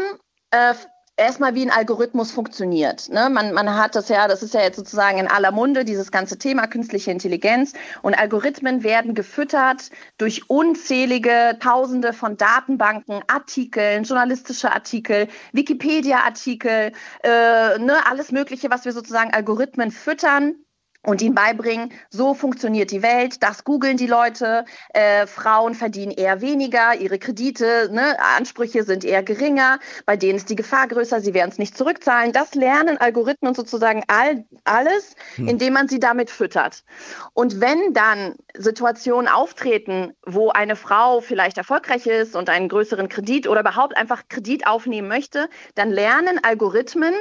äh, 0.50 0.74
erstmal, 1.16 1.54
wie 1.54 1.62
ein 1.62 1.70
Algorithmus 1.70 2.30
funktioniert. 2.30 3.08
Ne? 3.08 3.30
Man, 3.30 3.52
man 3.52 3.74
hat 3.74 3.94
das 3.94 4.08
ja, 4.08 4.28
das 4.28 4.42
ist 4.42 4.54
ja 4.54 4.60
jetzt 4.60 4.76
sozusagen 4.76 5.18
in 5.18 5.28
aller 5.28 5.50
Munde, 5.50 5.84
dieses 5.84 6.10
ganze 6.10 6.38
Thema 6.38 6.66
künstliche 6.66 7.10
Intelligenz. 7.10 7.72
Und 8.02 8.14
Algorithmen 8.14 8.82
werden 8.82 9.14
gefüttert 9.14 9.90
durch 10.18 10.50
unzählige 10.50 11.58
Tausende 11.60 12.12
von 12.12 12.36
Datenbanken, 12.36 13.20
Artikeln, 13.26 14.04
journalistische 14.04 14.72
Artikel, 14.72 15.28
Wikipedia-Artikel, 15.52 16.92
äh, 17.22 17.78
ne? 17.78 18.06
alles 18.08 18.32
Mögliche, 18.32 18.70
was 18.70 18.84
wir 18.84 18.92
sozusagen 18.92 19.32
Algorithmen 19.32 19.90
füttern 19.90 20.56
und 21.06 21.22
ihnen 21.22 21.34
beibringen, 21.34 21.92
so 22.10 22.34
funktioniert 22.34 22.90
die 22.90 23.02
Welt, 23.02 23.42
das 23.42 23.64
googeln 23.64 23.96
die 23.96 24.06
Leute, 24.06 24.64
äh, 24.92 25.26
Frauen 25.26 25.74
verdienen 25.74 26.12
eher 26.12 26.40
weniger, 26.40 26.96
ihre 26.96 27.18
Kredite, 27.18 27.88
ne, 27.92 28.16
Ansprüche 28.36 28.82
sind 28.82 29.04
eher 29.04 29.22
geringer, 29.22 29.78
bei 30.04 30.16
denen 30.16 30.36
ist 30.36 30.50
die 30.50 30.56
Gefahr 30.56 30.88
größer, 30.88 31.20
sie 31.20 31.32
werden 31.32 31.50
es 31.50 31.58
nicht 31.58 31.76
zurückzahlen. 31.78 32.32
Das 32.32 32.54
lernen 32.54 32.98
Algorithmen 32.98 33.54
sozusagen 33.54 34.02
all, 34.08 34.44
alles, 34.64 35.14
hm. 35.36 35.48
indem 35.48 35.74
man 35.74 35.88
sie 35.88 36.00
damit 36.00 36.28
füttert. 36.28 36.84
Und 37.32 37.60
wenn 37.60 37.92
dann 37.92 38.34
Situationen 38.56 39.28
auftreten, 39.28 40.12
wo 40.26 40.50
eine 40.50 40.74
Frau 40.74 41.20
vielleicht 41.20 41.56
erfolgreich 41.56 42.06
ist 42.06 42.34
und 42.34 42.50
einen 42.50 42.68
größeren 42.68 43.08
Kredit 43.08 43.48
oder 43.48 43.60
überhaupt 43.60 43.96
einfach 43.96 44.24
Kredit 44.28 44.66
aufnehmen 44.66 45.08
möchte, 45.08 45.48
dann 45.76 45.90
lernen 45.90 46.40
Algorithmen, 46.42 47.14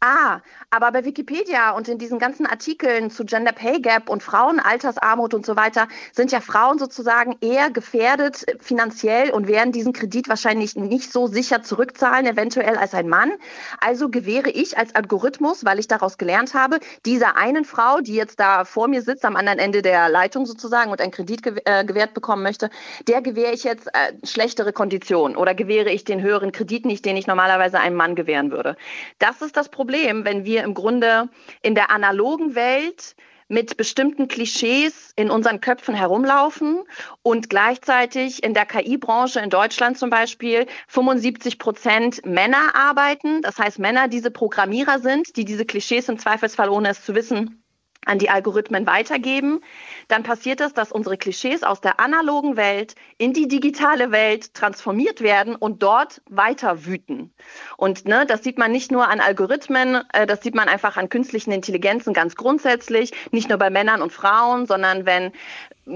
Ah, 0.00 0.42
aber 0.70 0.92
bei 0.92 1.04
Wikipedia 1.04 1.72
und 1.72 1.88
in 1.88 1.98
diesen 1.98 2.20
ganzen 2.20 2.46
Artikeln 2.46 3.10
zu 3.10 3.24
Gender 3.24 3.50
Pay 3.50 3.80
Gap 3.80 4.08
und 4.08 4.22
Frauenaltersarmut 4.22 5.34
und 5.34 5.44
so 5.44 5.56
weiter 5.56 5.88
sind 6.12 6.30
ja 6.30 6.40
Frauen 6.40 6.78
sozusagen 6.78 7.36
eher 7.40 7.70
gefährdet 7.70 8.46
finanziell 8.60 9.30
und 9.30 9.48
werden 9.48 9.72
diesen 9.72 9.92
Kredit 9.92 10.28
wahrscheinlich 10.28 10.76
nicht 10.76 11.12
so 11.12 11.26
sicher 11.26 11.64
zurückzahlen, 11.64 12.26
eventuell 12.26 12.76
als 12.76 12.94
ein 12.94 13.08
Mann. 13.08 13.32
Also 13.80 14.08
gewähre 14.08 14.50
ich 14.50 14.78
als 14.78 14.94
Algorithmus, 14.94 15.64
weil 15.64 15.80
ich 15.80 15.88
daraus 15.88 16.16
gelernt 16.16 16.54
habe, 16.54 16.78
dieser 17.04 17.36
einen 17.36 17.64
Frau, 17.64 18.00
die 18.00 18.14
jetzt 18.14 18.38
da 18.38 18.64
vor 18.64 18.86
mir 18.86 19.02
sitzt, 19.02 19.24
am 19.24 19.34
anderen 19.34 19.58
Ende 19.58 19.82
der 19.82 20.08
Leitung 20.08 20.46
sozusagen 20.46 20.92
und 20.92 21.00
einen 21.00 21.10
Kredit 21.10 21.44
äh, 21.64 21.84
gewährt 21.84 22.14
bekommen 22.14 22.44
möchte, 22.44 22.70
der 23.08 23.20
gewähre 23.20 23.52
ich 23.52 23.64
jetzt 23.64 23.88
äh, 23.88 24.12
schlechtere 24.24 24.72
Konditionen 24.72 25.36
oder 25.36 25.54
gewähre 25.54 25.90
ich 25.90 26.04
den 26.04 26.22
höheren 26.22 26.52
Kredit 26.52 26.84
nicht, 26.84 27.04
den 27.04 27.16
ich 27.16 27.26
normalerweise 27.26 27.80
einem 27.80 27.96
Mann 27.96 28.14
gewähren 28.14 28.52
würde. 28.52 28.76
Das 29.18 29.42
ist 29.42 29.56
das 29.56 29.68
Problem, 29.68 29.87
wenn 29.88 30.44
wir 30.44 30.64
im 30.64 30.74
Grunde 30.74 31.28
in 31.62 31.74
der 31.74 31.90
analogen 31.90 32.54
Welt 32.54 33.16
mit 33.48 33.76
bestimmten 33.78 34.28
Klischees 34.28 35.12
in 35.16 35.30
unseren 35.30 35.60
Köpfen 35.60 35.94
herumlaufen 35.94 36.84
und 37.22 37.48
gleichzeitig 37.48 38.42
in 38.42 38.52
der 38.52 38.66
KI-Branche 38.66 39.40
in 39.40 39.48
Deutschland 39.50 39.98
zum 39.98 40.10
Beispiel 40.10 40.66
75 40.88 41.58
Prozent 41.58 42.26
Männer 42.26 42.74
arbeiten. 42.74 43.40
Das 43.40 43.58
heißt, 43.58 43.78
Männer 43.78 44.08
diese 44.08 44.30
Programmierer 44.30 44.98
sind, 44.98 45.36
die 45.36 45.46
diese 45.46 45.64
Klischees 45.64 46.08
im 46.08 46.18
Zweifelsfall, 46.18 46.68
ohne 46.68 46.90
es 46.90 47.04
zu 47.04 47.14
wissen, 47.14 47.62
an 48.08 48.18
die 48.18 48.30
Algorithmen 48.30 48.86
weitergeben, 48.86 49.60
dann 50.08 50.22
passiert 50.22 50.60
es, 50.60 50.72
dass 50.72 50.90
unsere 50.92 51.16
Klischees 51.16 51.62
aus 51.62 51.80
der 51.80 52.00
analogen 52.00 52.56
Welt 52.56 52.94
in 53.18 53.32
die 53.32 53.48
digitale 53.48 54.10
Welt 54.10 54.54
transformiert 54.54 55.20
werden 55.20 55.54
und 55.54 55.82
dort 55.82 56.22
weiter 56.28 56.86
wüten. 56.86 57.32
Und 57.76 58.06
ne, 58.06 58.24
das 58.26 58.42
sieht 58.42 58.58
man 58.58 58.72
nicht 58.72 58.90
nur 58.90 59.08
an 59.08 59.20
Algorithmen, 59.20 60.02
äh, 60.12 60.26
das 60.26 60.42
sieht 60.42 60.54
man 60.54 60.68
einfach 60.68 60.96
an 60.96 61.08
künstlichen 61.08 61.52
Intelligenzen 61.52 62.14
ganz 62.14 62.34
grundsätzlich, 62.34 63.12
nicht 63.30 63.48
nur 63.48 63.58
bei 63.58 63.70
Männern 63.70 64.02
und 64.02 64.12
Frauen, 64.12 64.66
sondern 64.66 65.06
wenn 65.06 65.32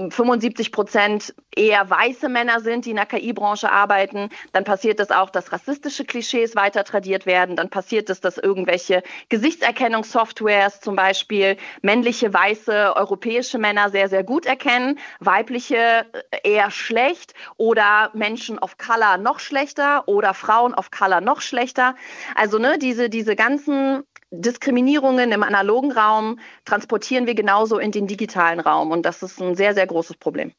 75 0.09 0.71
Prozent 0.71 1.35
eher 1.55 1.89
weiße 1.89 2.29
Männer 2.29 2.59
sind, 2.59 2.85
die 2.85 2.91
in 2.91 2.95
der 2.95 3.05
KI-Branche 3.05 3.71
arbeiten, 3.71 4.29
dann 4.51 4.63
passiert 4.63 4.99
es 4.99 5.11
auch, 5.11 5.29
dass 5.29 5.51
rassistische 5.51 6.05
Klischees 6.05 6.55
weiter 6.55 6.83
tradiert 6.83 7.25
werden. 7.25 7.55
Dann 7.55 7.69
passiert 7.69 8.09
es, 8.09 8.19
dass 8.21 8.37
irgendwelche 8.37 9.03
Gesichtserkennungssoftwares 9.29 10.81
zum 10.81 10.95
Beispiel 10.95 11.57
männliche, 11.81 12.33
weiße, 12.33 12.95
europäische 12.95 13.57
Männer 13.57 13.89
sehr, 13.89 14.09
sehr 14.09 14.23
gut 14.23 14.45
erkennen, 14.45 14.99
weibliche 15.19 16.05
äh, 16.31 16.37
eher 16.43 16.71
schlecht 16.71 17.33
oder 17.57 18.09
Menschen 18.13 18.59
of 18.59 18.77
Color 18.77 19.17
noch 19.17 19.39
schlechter 19.39 20.07
oder 20.07 20.33
Frauen 20.33 20.73
of 20.73 20.91
Color 20.91 21.21
noch 21.21 21.41
schlechter. 21.41 21.95
Also 22.35 22.57
ne, 22.57 22.77
diese, 22.79 23.09
diese 23.09 23.35
ganzen 23.35 24.03
Diskriminierungen 24.35 25.31
im 25.31 25.43
analogen 25.43 25.91
Raum 25.91 26.39
transportieren 26.65 27.27
wir 27.27 27.35
genauso 27.35 27.77
in 27.77 27.91
den 27.91 28.07
digitalen 28.07 28.59
Raum. 28.59 28.89
Und 28.89 29.05
das 29.05 29.21
ist 29.21 29.39
ein 29.39 29.55
sehr, 29.55 29.75
sehr 29.75 29.85
großes 29.85 30.17
Problem. 30.17 30.53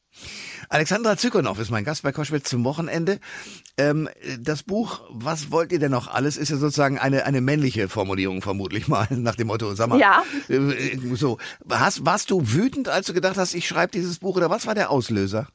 Alexandra 0.69 1.17
Zykonow 1.17 1.59
ist 1.59 1.71
mein 1.71 1.83
Gast 1.83 2.03
bei 2.03 2.13
Koschwitz 2.13 2.49
zum 2.49 2.63
Wochenende. 2.63 3.19
Ähm, 3.77 4.07
das 4.39 4.63
Buch, 4.63 5.01
was 5.09 5.51
wollt 5.51 5.73
ihr 5.73 5.79
denn 5.79 5.91
noch 5.91 6.07
alles, 6.07 6.37
ist 6.37 6.49
ja 6.49 6.55
sozusagen 6.55 6.97
eine, 6.97 7.25
eine 7.25 7.41
männliche 7.41 7.89
Formulierung 7.89 8.41
vermutlich 8.41 8.87
mal, 8.87 9.07
nach 9.11 9.35
dem 9.35 9.47
Motto, 9.47 9.75
sag 9.75 9.89
mal, 9.89 9.99
ja. 9.99 10.23
Äh, 10.47 10.97
so, 11.13 11.37
hast, 11.69 12.05
warst 12.05 12.31
du 12.31 12.53
wütend, 12.53 12.87
als 12.87 13.07
du 13.07 13.13
gedacht 13.13 13.35
hast, 13.35 13.53
ich 13.53 13.67
schreibe 13.67 13.91
dieses 13.91 14.19
Buch 14.19 14.37
oder 14.37 14.49
was 14.49 14.65
war 14.67 14.75
der 14.75 14.89
Auslöser? 14.89 15.47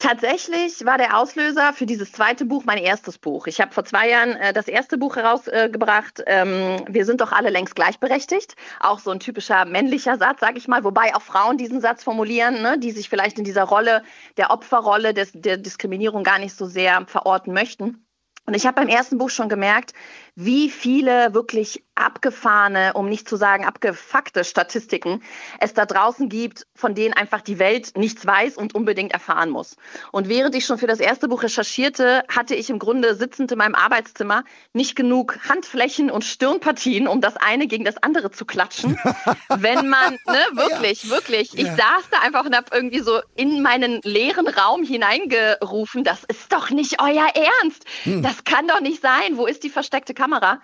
Tatsächlich 0.00 0.84
war 0.84 0.96
der 0.96 1.18
Auslöser 1.18 1.72
für 1.72 1.84
dieses 1.84 2.12
zweite 2.12 2.44
Buch 2.44 2.62
mein 2.64 2.78
erstes 2.78 3.18
Buch. 3.18 3.48
Ich 3.48 3.60
habe 3.60 3.74
vor 3.74 3.84
zwei 3.84 4.08
Jahren 4.08 4.36
äh, 4.36 4.52
das 4.52 4.68
erste 4.68 4.96
Buch 4.96 5.16
herausgebracht. 5.16 6.20
Äh, 6.20 6.42
ähm, 6.42 6.84
wir 6.88 7.04
sind 7.04 7.20
doch 7.20 7.32
alle 7.32 7.50
längst 7.50 7.74
gleichberechtigt. 7.74 8.54
Auch 8.78 9.00
so 9.00 9.10
ein 9.10 9.18
typischer 9.18 9.64
männlicher 9.64 10.16
Satz, 10.16 10.38
sage 10.38 10.58
ich 10.58 10.68
mal, 10.68 10.84
wobei 10.84 11.16
auch 11.16 11.22
Frauen 11.22 11.58
diesen 11.58 11.80
Satz 11.80 12.04
formulieren, 12.04 12.62
ne, 12.62 12.78
die 12.78 12.92
sich 12.92 13.08
vielleicht 13.08 13.38
in 13.38 13.44
dieser 13.44 13.64
Rolle 13.64 14.04
der 14.36 14.52
Opferrolle 14.52 15.14
des, 15.14 15.32
der 15.34 15.56
Diskriminierung 15.56 16.22
gar 16.22 16.38
nicht 16.38 16.54
so 16.54 16.66
sehr 16.66 17.04
verorten 17.08 17.52
möchten. 17.52 18.04
Und 18.48 18.54
ich 18.54 18.66
habe 18.66 18.76
beim 18.80 18.88
ersten 18.88 19.18
Buch 19.18 19.28
schon 19.28 19.50
gemerkt, 19.50 19.92
wie 20.40 20.70
viele 20.70 21.34
wirklich 21.34 21.82
abgefahrene, 21.96 22.92
um 22.94 23.08
nicht 23.08 23.28
zu 23.28 23.34
sagen 23.34 23.64
abgefuckte 23.64 24.44
Statistiken 24.44 25.20
es 25.58 25.74
da 25.74 25.84
draußen 25.84 26.28
gibt, 26.28 26.64
von 26.76 26.94
denen 26.94 27.12
einfach 27.12 27.40
die 27.40 27.58
Welt 27.58 27.96
nichts 27.96 28.24
weiß 28.24 28.56
und 28.56 28.72
unbedingt 28.72 29.12
erfahren 29.12 29.50
muss. 29.50 29.74
Und 30.12 30.28
während 30.28 30.54
ich 30.54 30.64
schon 30.64 30.78
für 30.78 30.86
das 30.86 31.00
erste 31.00 31.26
Buch 31.26 31.42
recherchierte, 31.42 32.22
hatte 32.28 32.54
ich 32.54 32.70
im 32.70 32.78
Grunde 32.78 33.16
sitzend 33.16 33.50
in 33.50 33.58
meinem 33.58 33.74
Arbeitszimmer 33.74 34.44
nicht 34.72 34.94
genug 34.94 35.40
Handflächen 35.48 36.08
und 36.08 36.24
Stirnpartien, 36.24 37.08
um 37.08 37.20
das 37.20 37.36
eine 37.36 37.66
gegen 37.66 37.84
das 37.84 38.00
andere 38.00 38.30
zu 38.30 38.44
klatschen. 38.44 38.96
Wenn 39.48 39.88
man, 39.88 40.12
ne, 40.12 40.38
wirklich, 40.52 41.02
ja. 41.02 41.10
wirklich, 41.10 41.54
ich 41.54 41.66
ja. 41.66 41.74
saß 41.74 42.10
da 42.12 42.20
einfach 42.20 42.44
und 42.44 42.56
habe 42.56 42.66
irgendwie 42.72 43.00
so 43.00 43.20
in 43.34 43.60
meinen 43.60 44.00
leeren 44.04 44.46
Raum 44.46 44.84
hineingerufen, 44.84 46.04
das 46.04 46.22
ist 46.22 46.52
doch 46.52 46.70
nicht 46.70 47.02
euer 47.02 47.26
Ernst. 47.34 47.84
Hm. 48.04 48.22
Das 48.22 48.44
kann 48.44 48.68
doch 48.68 48.80
nicht 48.80 49.02
sein. 49.02 49.36
Wo 49.36 49.46
ist 49.46 49.64
die 49.64 49.70
versteckte 49.70 50.14
Kamera? 50.14 50.27
Kamera. 50.28 50.60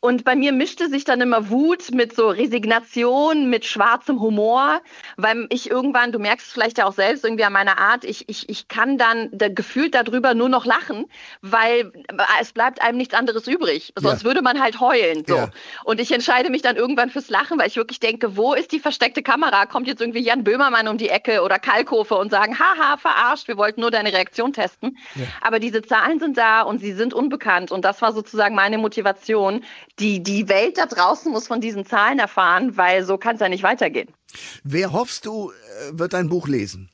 Und 0.00 0.24
bei 0.24 0.36
mir 0.36 0.52
mischte 0.52 0.88
sich 0.88 1.04
dann 1.04 1.20
immer 1.20 1.50
Wut 1.50 1.92
mit 1.92 2.14
so 2.14 2.28
Resignation, 2.28 3.48
mit 3.50 3.64
schwarzem 3.64 4.20
Humor, 4.20 4.80
weil 5.16 5.46
ich 5.50 5.70
irgendwann, 5.70 6.12
du 6.12 6.18
merkst 6.18 6.46
es 6.46 6.52
vielleicht 6.52 6.78
ja 6.78 6.86
auch 6.86 6.92
selbst 6.92 7.24
irgendwie 7.24 7.44
an 7.44 7.52
meiner 7.52 7.78
Art, 7.78 8.04
ich, 8.04 8.28
ich, 8.28 8.48
ich 8.48 8.68
kann 8.68 8.98
dann 8.98 9.28
da, 9.32 9.48
gefühlt 9.48 9.94
darüber 9.94 10.34
nur 10.34 10.48
noch 10.48 10.66
lachen, 10.66 11.06
weil 11.40 11.92
es 12.40 12.52
bleibt 12.52 12.82
einem 12.82 12.98
nichts 12.98 13.14
anderes 13.14 13.46
übrig. 13.46 13.92
Sonst 13.96 14.22
ja. 14.22 14.28
würde 14.28 14.42
man 14.42 14.60
halt 14.60 14.80
heulen. 14.80 15.24
So. 15.26 15.36
Ja. 15.36 15.50
Und 15.84 16.00
ich 16.00 16.12
entscheide 16.12 16.50
mich 16.50 16.62
dann 16.62 16.76
irgendwann 16.76 17.10
fürs 17.10 17.30
Lachen, 17.30 17.58
weil 17.58 17.68
ich 17.68 17.76
wirklich 17.76 18.00
denke, 18.00 18.36
wo 18.36 18.54
ist 18.54 18.72
die 18.72 18.80
versteckte 18.80 19.22
Kamera? 19.22 19.66
Kommt 19.66 19.86
jetzt 19.88 20.00
irgendwie 20.00 20.20
Jan 20.20 20.44
Böhmermann 20.44 20.88
um 20.88 20.98
die 20.98 21.08
Ecke 21.08 21.42
oder 21.42 21.58
Kalkofe 21.58 22.16
und 22.16 22.30
sagen, 22.30 22.58
haha, 22.58 22.96
verarscht, 22.96 23.48
wir 23.48 23.56
wollten 23.56 23.80
nur 23.80 23.90
deine 23.90 24.12
Reaktion 24.12 24.52
testen. 24.52 24.98
Ja. 25.14 25.26
Aber 25.40 25.58
diese 25.58 25.82
Zahlen 25.82 26.18
sind 26.18 26.36
da 26.36 26.62
und 26.62 26.78
sie 26.78 26.92
sind 26.92 27.14
unbekannt. 27.14 27.72
Und 27.72 27.84
das 27.84 28.02
war 28.02 28.12
sozusagen 28.12 28.54
meine 28.54 28.78
Motivation, 28.78 29.64
die, 29.98 30.22
die 30.22 30.48
Welt 30.48 30.78
da 30.78 30.86
draußen 30.86 31.30
muss 31.32 31.46
von 31.46 31.60
diesen 31.60 31.84
Zahlen 31.86 32.18
erfahren, 32.18 32.76
weil 32.76 33.04
so 33.04 33.16
kann 33.18 33.36
es 33.36 33.40
ja 33.40 33.48
nicht 33.48 33.62
weitergehen. 33.62 34.08
Wer 34.64 34.92
hoffst 34.92 35.26
du, 35.26 35.50
äh, 35.50 35.98
wird 35.98 36.12
dein 36.12 36.28
Buch 36.28 36.48
lesen? 36.48 36.90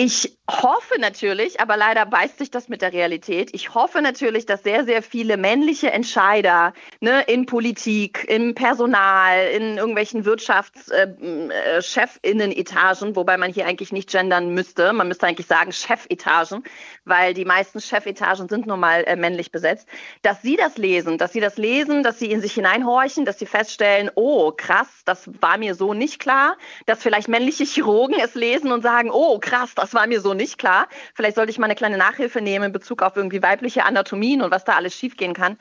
Ich 0.00 0.38
hoffe 0.48 1.00
natürlich, 1.00 1.60
aber 1.60 1.76
leider 1.76 2.06
beißt 2.06 2.38
sich 2.38 2.52
das 2.52 2.68
mit 2.68 2.82
der 2.82 2.92
Realität. 2.92 3.50
Ich 3.52 3.74
hoffe 3.74 4.00
natürlich, 4.00 4.46
dass 4.46 4.62
sehr, 4.62 4.84
sehr 4.84 5.02
viele 5.02 5.36
männliche 5.36 5.90
Entscheider 5.90 6.72
ne, 7.00 7.22
in 7.22 7.46
Politik, 7.46 8.24
im 8.28 8.54
Personal, 8.54 9.48
in 9.48 9.76
irgendwelchen 9.76 10.24
Wirtschaftschefinnen-Etagen, 10.24 13.08
äh, 13.08 13.10
äh, 13.10 13.16
wobei 13.16 13.38
man 13.38 13.52
hier 13.52 13.66
eigentlich 13.66 13.90
nicht 13.90 14.08
gendern 14.08 14.54
müsste. 14.54 14.92
Man 14.92 15.08
müsste 15.08 15.26
eigentlich 15.26 15.48
sagen 15.48 15.72
Chefetagen, 15.72 16.62
weil 17.04 17.34
die 17.34 17.44
meisten 17.44 17.80
Chefetagen 17.80 18.48
sind 18.48 18.68
nun 18.68 18.78
mal 18.78 19.02
äh, 19.02 19.16
männlich 19.16 19.50
besetzt. 19.50 19.88
Dass 20.22 20.42
sie 20.42 20.54
das 20.54 20.78
lesen, 20.78 21.18
dass 21.18 21.32
sie 21.32 21.40
das 21.40 21.56
lesen, 21.56 22.04
dass 22.04 22.20
sie 22.20 22.30
in 22.30 22.40
sich 22.40 22.54
hineinhorchen, 22.54 23.24
dass 23.24 23.40
sie 23.40 23.46
feststellen, 23.46 24.12
oh 24.14 24.52
krass, 24.52 25.02
das 25.04 25.28
war 25.40 25.58
mir 25.58 25.74
so 25.74 25.92
nicht 25.92 26.20
klar. 26.20 26.56
Dass 26.86 27.02
vielleicht 27.02 27.26
männliche 27.26 27.64
Chirurgen 27.64 28.20
es 28.20 28.36
lesen 28.36 28.70
und 28.70 28.82
sagen, 28.82 29.10
oh 29.10 29.40
krass, 29.40 29.74
das 29.74 29.87
das 29.88 29.94
war 29.94 30.06
mir 30.06 30.20
so 30.20 30.34
nicht 30.34 30.58
klar. 30.58 30.86
Vielleicht 31.14 31.36
sollte 31.36 31.50
ich 31.50 31.58
mal 31.58 31.64
eine 31.64 31.74
kleine 31.74 31.96
Nachhilfe 31.96 32.42
nehmen 32.42 32.66
in 32.66 32.72
Bezug 32.72 33.02
auf 33.02 33.16
irgendwie 33.16 33.42
weibliche 33.42 33.84
Anatomien 33.84 34.42
und 34.42 34.50
was 34.50 34.64
da 34.64 34.74
alles 34.74 34.94
schiefgehen 34.94 35.32
kann. 35.32 35.56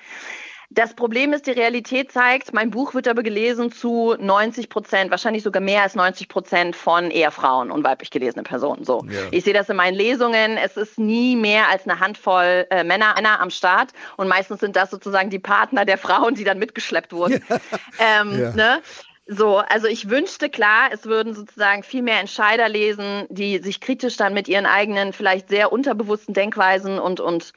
Das 0.70 0.96
Problem 0.96 1.32
ist, 1.32 1.48
die 1.48 1.52
Realität 1.52 2.12
zeigt, 2.12 2.54
mein 2.54 2.72
Buch 2.72 2.94
wird 2.94 3.08
aber 3.08 3.24
gelesen 3.24 3.72
zu 3.72 4.16
90 4.20 4.68
Prozent, 4.68 5.12
wahrscheinlich 5.12 5.44
sogar 5.44 5.62
mehr 5.62 5.82
als 5.82 5.96
90 5.96 6.28
Prozent 6.28 6.76
von 6.76 7.10
Ehefrauen 7.10 7.72
und 7.72 7.86
weiblich 7.86 8.12
gelesenen 8.12 8.44
Personen. 8.44 8.84
So, 8.84 9.06
ja. 9.10 9.22
ich 9.32 9.46
sehe 9.46 9.54
das 9.54 9.70
in 9.70 9.78
meinen 9.78 9.96
Lesungen. 9.96 10.58
Es 10.58 10.76
ist 10.76 11.00
nie 11.00 11.38
mehr 11.38 11.70
als 11.70 11.88
eine 11.88 12.02
Handvoll 12.02 12.68
äh, 12.70 12.84
Männer, 12.84 13.14
Männer 13.16 13.40
am 13.40 13.50
Start 13.50 13.92
und 14.18 14.28
meistens 14.28 14.60
sind 14.60 14.76
das 14.76 14.92
sozusagen 14.92 15.30
die 15.30 15.40
Partner 15.40 15.86
der 15.86 15.98
Frauen, 15.98 16.36
die 16.36 16.44
dann 16.44 16.60
mitgeschleppt 16.60 17.14
wurden. 17.14 17.42
ähm, 18.00 18.38
ja. 18.38 18.52
ne? 18.52 18.82
So, 19.30 19.58
also 19.58 19.88
ich 19.88 20.10
wünschte 20.10 20.50
klar, 20.50 20.90
es 20.92 21.06
würden 21.06 21.34
sozusagen 21.34 21.84
viel 21.84 22.02
mehr 22.02 22.20
Entscheider 22.20 22.70
lesen, 22.70 23.26
die 23.30 23.58
sich 23.60 23.82
kritisch 23.82 24.16
dann 24.16 24.34
mit 24.34 24.48
ihren 24.48 24.66
eigenen, 24.66 25.12
vielleicht 25.12 25.50
sehr 25.50 25.74
unterbewussten 25.74 26.34
Denkweisen 26.34 26.98
und, 26.98 27.20
und 27.20 27.52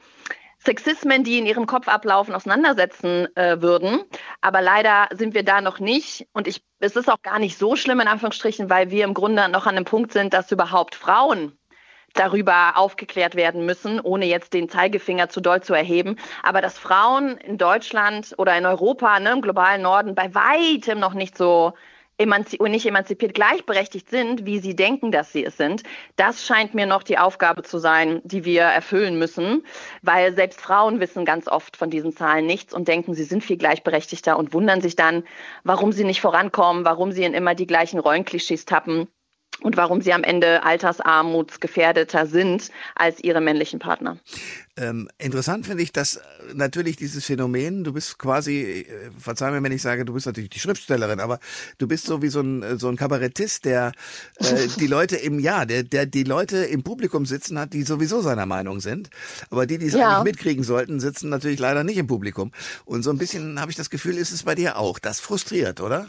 Sexismen, 0.59 1.23
die 1.23 1.39
in 1.39 1.45
ihrem 1.45 1.65
Kopf 1.65 1.87
ablaufen, 1.87 2.35
auseinandersetzen 2.35 3.35
äh, 3.35 3.61
würden. 3.61 4.01
Aber 4.41 4.61
leider 4.61 5.07
sind 5.11 5.33
wir 5.33 5.43
da 5.43 5.61
noch 5.61 5.79
nicht. 5.79 6.27
Und 6.33 6.47
ich, 6.47 6.61
es 6.79 6.95
ist 6.95 7.09
auch 7.09 7.21
gar 7.21 7.39
nicht 7.39 7.57
so 7.57 7.75
schlimm, 7.75 8.01
in 8.01 8.07
Anführungsstrichen, 8.07 8.69
weil 8.69 8.91
wir 8.91 9.05
im 9.05 9.13
Grunde 9.13 9.47
noch 9.49 9.65
an 9.65 9.75
einem 9.75 9.85
Punkt 9.85 10.11
sind, 10.11 10.33
dass 10.33 10.51
überhaupt 10.51 10.93
Frauen 10.93 11.57
darüber 12.13 12.77
aufgeklärt 12.77 13.35
werden 13.35 13.65
müssen, 13.65 13.99
ohne 13.99 14.25
jetzt 14.25 14.53
den 14.53 14.69
Zeigefinger 14.69 15.29
zu 15.29 15.41
doll 15.41 15.61
zu 15.61 15.73
erheben. 15.73 16.17
Aber 16.43 16.61
dass 16.61 16.77
Frauen 16.77 17.37
in 17.37 17.57
Deutschland 17.57 18.33
oder 18.37 18.57
in 18.57 18.65
Europa, 18.65 19.19
ne, 19.19 19.31
im 19.31 19.41
globalen 19.41 19.81
Norden, 19.81 20.15
bei 20.15 20.33
weitem 20.33 20.99
noch 20.99 21.13
nicht 21.13 21.37
so 21.37 21.73
emanzi 22.21 22.57
nicht 22.61 22.85
emanzipiert 22.85 23.33
gleichberechtigt 23.33 24.09
sind, 24.09 24.45
wie 24.45 24.59
sie 24.59 24.75
denken, 24.75 25.11
dass 25.11 25.33
sie 25.33 25.43
es 25.43 25.57
sind, 25.57 25.83
das 26.15 26.45
scheint 26.45 26.73
mir 26.73 26.85
noch 26.85 27.03
die 27.03 27.17
Aufgabe 27.17 27.63
zu 27.63 27.79
sein, 27.79 28.21
die 28.23 28.45
wir 28.45 28.61
erfüllen 28.61 29.17
müssen, 29.17 29.63
weil 30.01 30.33
selbst 30.35 30.61
Frauen 30.61 30.99
wissen 30.99 31.25
ganz 31.25 31.47
oft 31.47 31.77
von 31.77 31.89
diesen 31.89 32.15
Zahlen 32.15 32.45
nichts 32.45 32.73
und 32.73 32.87
denken, 32.87 33.15
sie 33.15 33.23
sind 33.23 33.43
viel 33.43 33.57
gleichberechtigter 33.57 34.37
und 34.37 34.53
wundern 34.53 34.81
sich 34.81 34.95
dann, 34.95 35.23
warum 35.63 35.91
sie 35.91 36.03
nicht 36.03 36.21
vorankommen, 36.21 36.85
warum 36.85 37.11
sie 37.11 37.23
in 37.23 37.33
immer 37.33 37.55
die 37.55 37.67
gleichen 37.67 37.99
Rollenklischees 37.99 38.65
tappen 38.65 39.07
und 39.61 39.77
warum 39.77 40.01
sie 40.01 40.13
am 40.13 40.23
Ende 40.23 40.63
altersarmutsgefährdeter 40.63 42.25
sind 42.25 42.71
als 42.95 43.23
ihre 43.23 43.41
männlichen 43.41 43.79
Partner. 43.79 44.17
Ähm, 44.77 45.09
interessant 45.17 45.65
finde 45.65 45.83
ich, 45.83 45.91
dass 45.91 46.19
natürlich 46.53 46.95
dieses 46.95 47.25
Phänomen, 47.25 47.83
du 47.83 47.93
bist 47.93 48.17
quasi, 48.17 48.61
äh, 48.61 49.11
verzeih 49.19 49.51
mir, 49.51 49.61
wenn 49.61 49.71
ich 49.71 49.81
sage, 49.81 50.05
du 50.05 50.13
bist 50.13 50.25
natürlich 50.25 50.49
die 50.49 50.59
Schriftstellerin, 50.59 51.19
aber 51.19 51.39
du 51.77 51.87
bist 51.87 52.05
so 52.05 52.21
wie 52.21 52.29
so 52.29 52.41
ein, 52.41 52.79
so 52.79 52.87
ein 52.87 52.95
Kabarettist, 52.95 53.65
der 53.65 53.91
äh, 54.37 54.67
die 54.79 54.87
Leute 54.87 55.17
im, 55.17 55.39
ja, 55.39 55.65
der, 55.65 55.83
der 55.83 56.05
die 56.05 56.23
Leute 56.23 56.57
im 56.57 56.83
Publikum 56.83 57.25
sitzen 57.25 57.59
hat, 57.59 57.73
die 57.73 57.83
sowieso 57.83 58.21
seiner 58.21 58.45
Meinung 58.45 58.79
sind. 58.79 59.09
Aber 59.49 59.65
die, 59.65 59.77
die 59.77 59.87
es 59.87 59.93
ja. 59.93 60.17
eigentlich 60.17 60.35
mitkriegen 60.35 60.63
sollten, 60.63 60.99
sitzen 60.99 61.29
natürlich 61.29 61.59
leider 61.59 61.83
nicht 61.83 61.97
im 61.97 62.07
Publikum. 62.07 62.51
Und 62.85 63.03
so 63.03 63.11
ein 63.11 63.17
bisschen 63.17 63.59
habe 63.59 63.71
ich 63.71 63.77
das 63.77 63.89
Gefühl, 63.89 64.17
ist 64.17 64.31
es 64.31 64.43
bei 64.43 64.55
dir 64.55 64.77
auch. 64.77 64.99
Das 64.99 65.19
frustriert, 65.19 65.81
oder? 65.81 66.07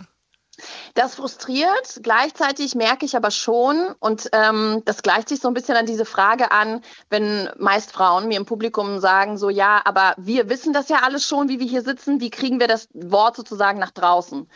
Das 0.94 1.14
frustriert. 1.14 2.00
Gleichzeitig 2.02 2.74
merke 2.74 3.04
ich 3.04 3.16
aber 3.16 3.30
schon, 3.30 3.94
und 4.00 4.28
ähm, 4.32 4.82
das 4.84 5.02
gleicht 5.02 5.28
sich 5.28 5.40
so 5.40 5.48
ein 5.48 5.54
bisschen 5.54 5.76
an 5.76 5.86
diese 5.86 6.04
Frage 6.04 6.50
an, 6.50 6.82
wenn 7.10 7.48
meist 7.58 7.92
Frauen 7.92 8.28
mir 8.28 8.36
im 8.36 8.46
Publikum 8.46 9.00
sagen, 9.00 9.38
so 9.38 9.48
ja, 9.48 9.80
aber 9.84 10.14
wir 10.18 10.48
wissen 10.48 10.72
das 10.72 10.88
ja 10.88 10.98
alles 11.02 11.26
schon, 11.26 11.48
wie 11.48 11.60
wir 11.60 11.66
hier 11.66 11.82
sitzen, 11.82 12.20
wie 12.20 12.30
kriegen 12.30 12.60
wir 12.60 12.68
das 12.68 12.88
Wort 12.92 13.36
sozusagen 13.36 13.78
nach 13.78 13.90
draußen? 13.90 14.48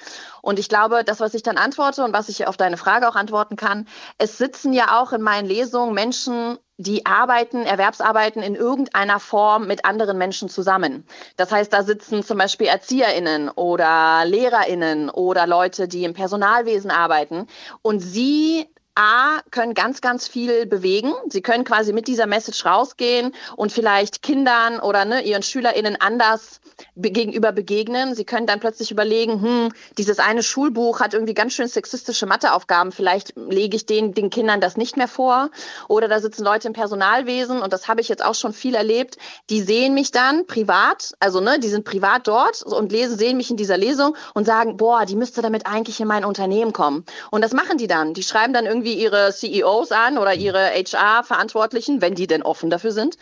Und 0.46 0.60
ich 0.60 0.68
glaube, 0.68 1.02
das, 1.02 1.18
was 1.18 1.34
ich 1.34 1.42
dann 1.42 1.56
antworte 1.56 2.04
und 2.04 2.12
was 2.12 2.28
ich 2.28 2.46
auf 2.46 2.56
deine 2.56 2.76
Frage 2.76 3.08
auch 3.08 3.16
antworten 3.16 3.56
kann, 3.56 3.88
es 4.16 4.38
sitzen 4.38 4.72
ja 4.72 5.02
auch 5.02 5.12
in 5.12 5.20
meinen 5.20 5.48
Lesungen 5.48 5.92
Menschen 5.92 6.56
die 6.76 7.04
arbeiten, 7.04 7.64
Erwerbsarbeiten 7.64 8.44
in 8.44 8.54
irgendeiner 8.54 9.18
Form 9.18 9.66
mit 9.66 9.84
anderen 9.84 10.18
Menschen 10.18 10.48
zusammen. 10.48 11.04
Das 11.36 11.50
heißt, 11.50 11.72
da 11.72 11.82
sitzen 11.82 12.22
zum 12.22 12.38
Beispiel 12.38 12.68
ErzieherInnen 12.68 13.48
oder 13.48 14.22
LehrerInnen 14.24 15.10
oder 15.10 15.48
Leute, 15.48 15.88
die 15.88 16.04
im 16.04 16.14
Personalwesen 16.14 16.92
arbeiten 16.92 17.48
und 17.82 17.98
sie 17.98 18.68
A, 18.96 19.40
können 19.50 19.74
ganz, 19.74 20.00
ganz 20.00 20.26
viel 20.26 20.64
bewegen. 20.64 21.12
Sie 21.28 21.42
können 21.42 21.64
quasi 21.64 21.92
mit 21.92 22.08
dieser 22.08 22.26
Message 22.26 22.64
rausgehen 22.64 23.32
und 23.54 23.70
vielleicht 23.70 24.22
Kindern 24.22 24.80
oder 24.80 25.04
ne, 25.04 25.20
ihren 25.20 25.42
SchülerInnen 25.42 26.00
anders 26.00 26.60
be 26.94 27.10
gegenüber 27.10 27.52
begegnen. 27.52 28.14
Sie 28.14 28.24
können 28.24 28.46
dann 28.46 28.58
plötzlich 28.58 28.90
überlegen, 28.90 29.42
hm, 29.42 29.72
dieses 29.98 30.18
eine 30.18 30.42
Schulbuch 30.42 31.00
hat 31.00 31.12
irgendwie 31.12 31.34
ganz 31.34 31.52
schön 31.52 31.68
sexistische 31.68 32.24
Matheaufgaben. 32.24 32.90
Vielleicht 32.90 33.34
lege 33.36 33.76
ich 33.76 33.84
den, 33.84 34.14
den 34.14 34.30
Kindern 34.30 34.62
das 34.62 34.78
nicht 34.78 34.96
mehr 34.96 35.08
vor. 35.08 35.50
Oder 35.88 36.08
da 36.08 36.18
sitzen 36.18 36.42
Leute 36.42 36.68
im 36.68 36.72
Personalwesen 36.72 37.60
und 37.60 37.74
das 37.74 37.88
habe 37.88 38.00
ich 38.00 38.08
jetzt 38.08 38.24
auch 38.24 38.34
schon 38.34 38.54
viel 38.54 38.74
erlebt. 38.74 39.18
Die 39.50 39.60
sehen 39.60 39.92
mich 39.92 40.10
dann 40.10 40.46
privat, 40.46 41.12
also 41.20 41.40
ne, 41.40 41.58
die 41.58 41.68
sind 41.68 41.84
privat 41.84 42.26
dort 42.28 42.62
und 42.62 42.92
lesen, 42.92 43.18
sehen 43.18 43.36
mich 43.36 43.50
in 43.50 43.58
dieser 43.58 43.76
Lesung 43.76 44.16
und 44.32 44.46
sagen, 44.46 44.78
boah, 44.78 45.04
die 45.04 45.16
müsste 45.16 45.42
damit 45.42 45.66
eigentlich 45.66 46.00
in 46.00 46.08
mein 46.08 46.24
Unternehmen 46.24 46.72
kommen. 46.72 47.04
Und 47.30 47.42
das 47.42 47.52
machen 47.52 47.76
die 47.76 47.88
dann. 47.88 48.14
Die 48.14 48.22
schreiben 48.22 48.54
dann 48.54 48.64
irgendwie 48.64 48.85
irgendwie 48.86 49.02
ihre 49.02 49.32
CEOs 49.32 49.92
an 49.92 50.18
oder 50.18 50.34
ihre 50.34 50.70
HR-Verantwortlichen, 50.70 52.00
wenn 52.00 52.14
die 52.14 52.26
denn 52.26 52.42
offen 52.42 52.70
dafür 52.70 52.92
sind. 52.92 53.16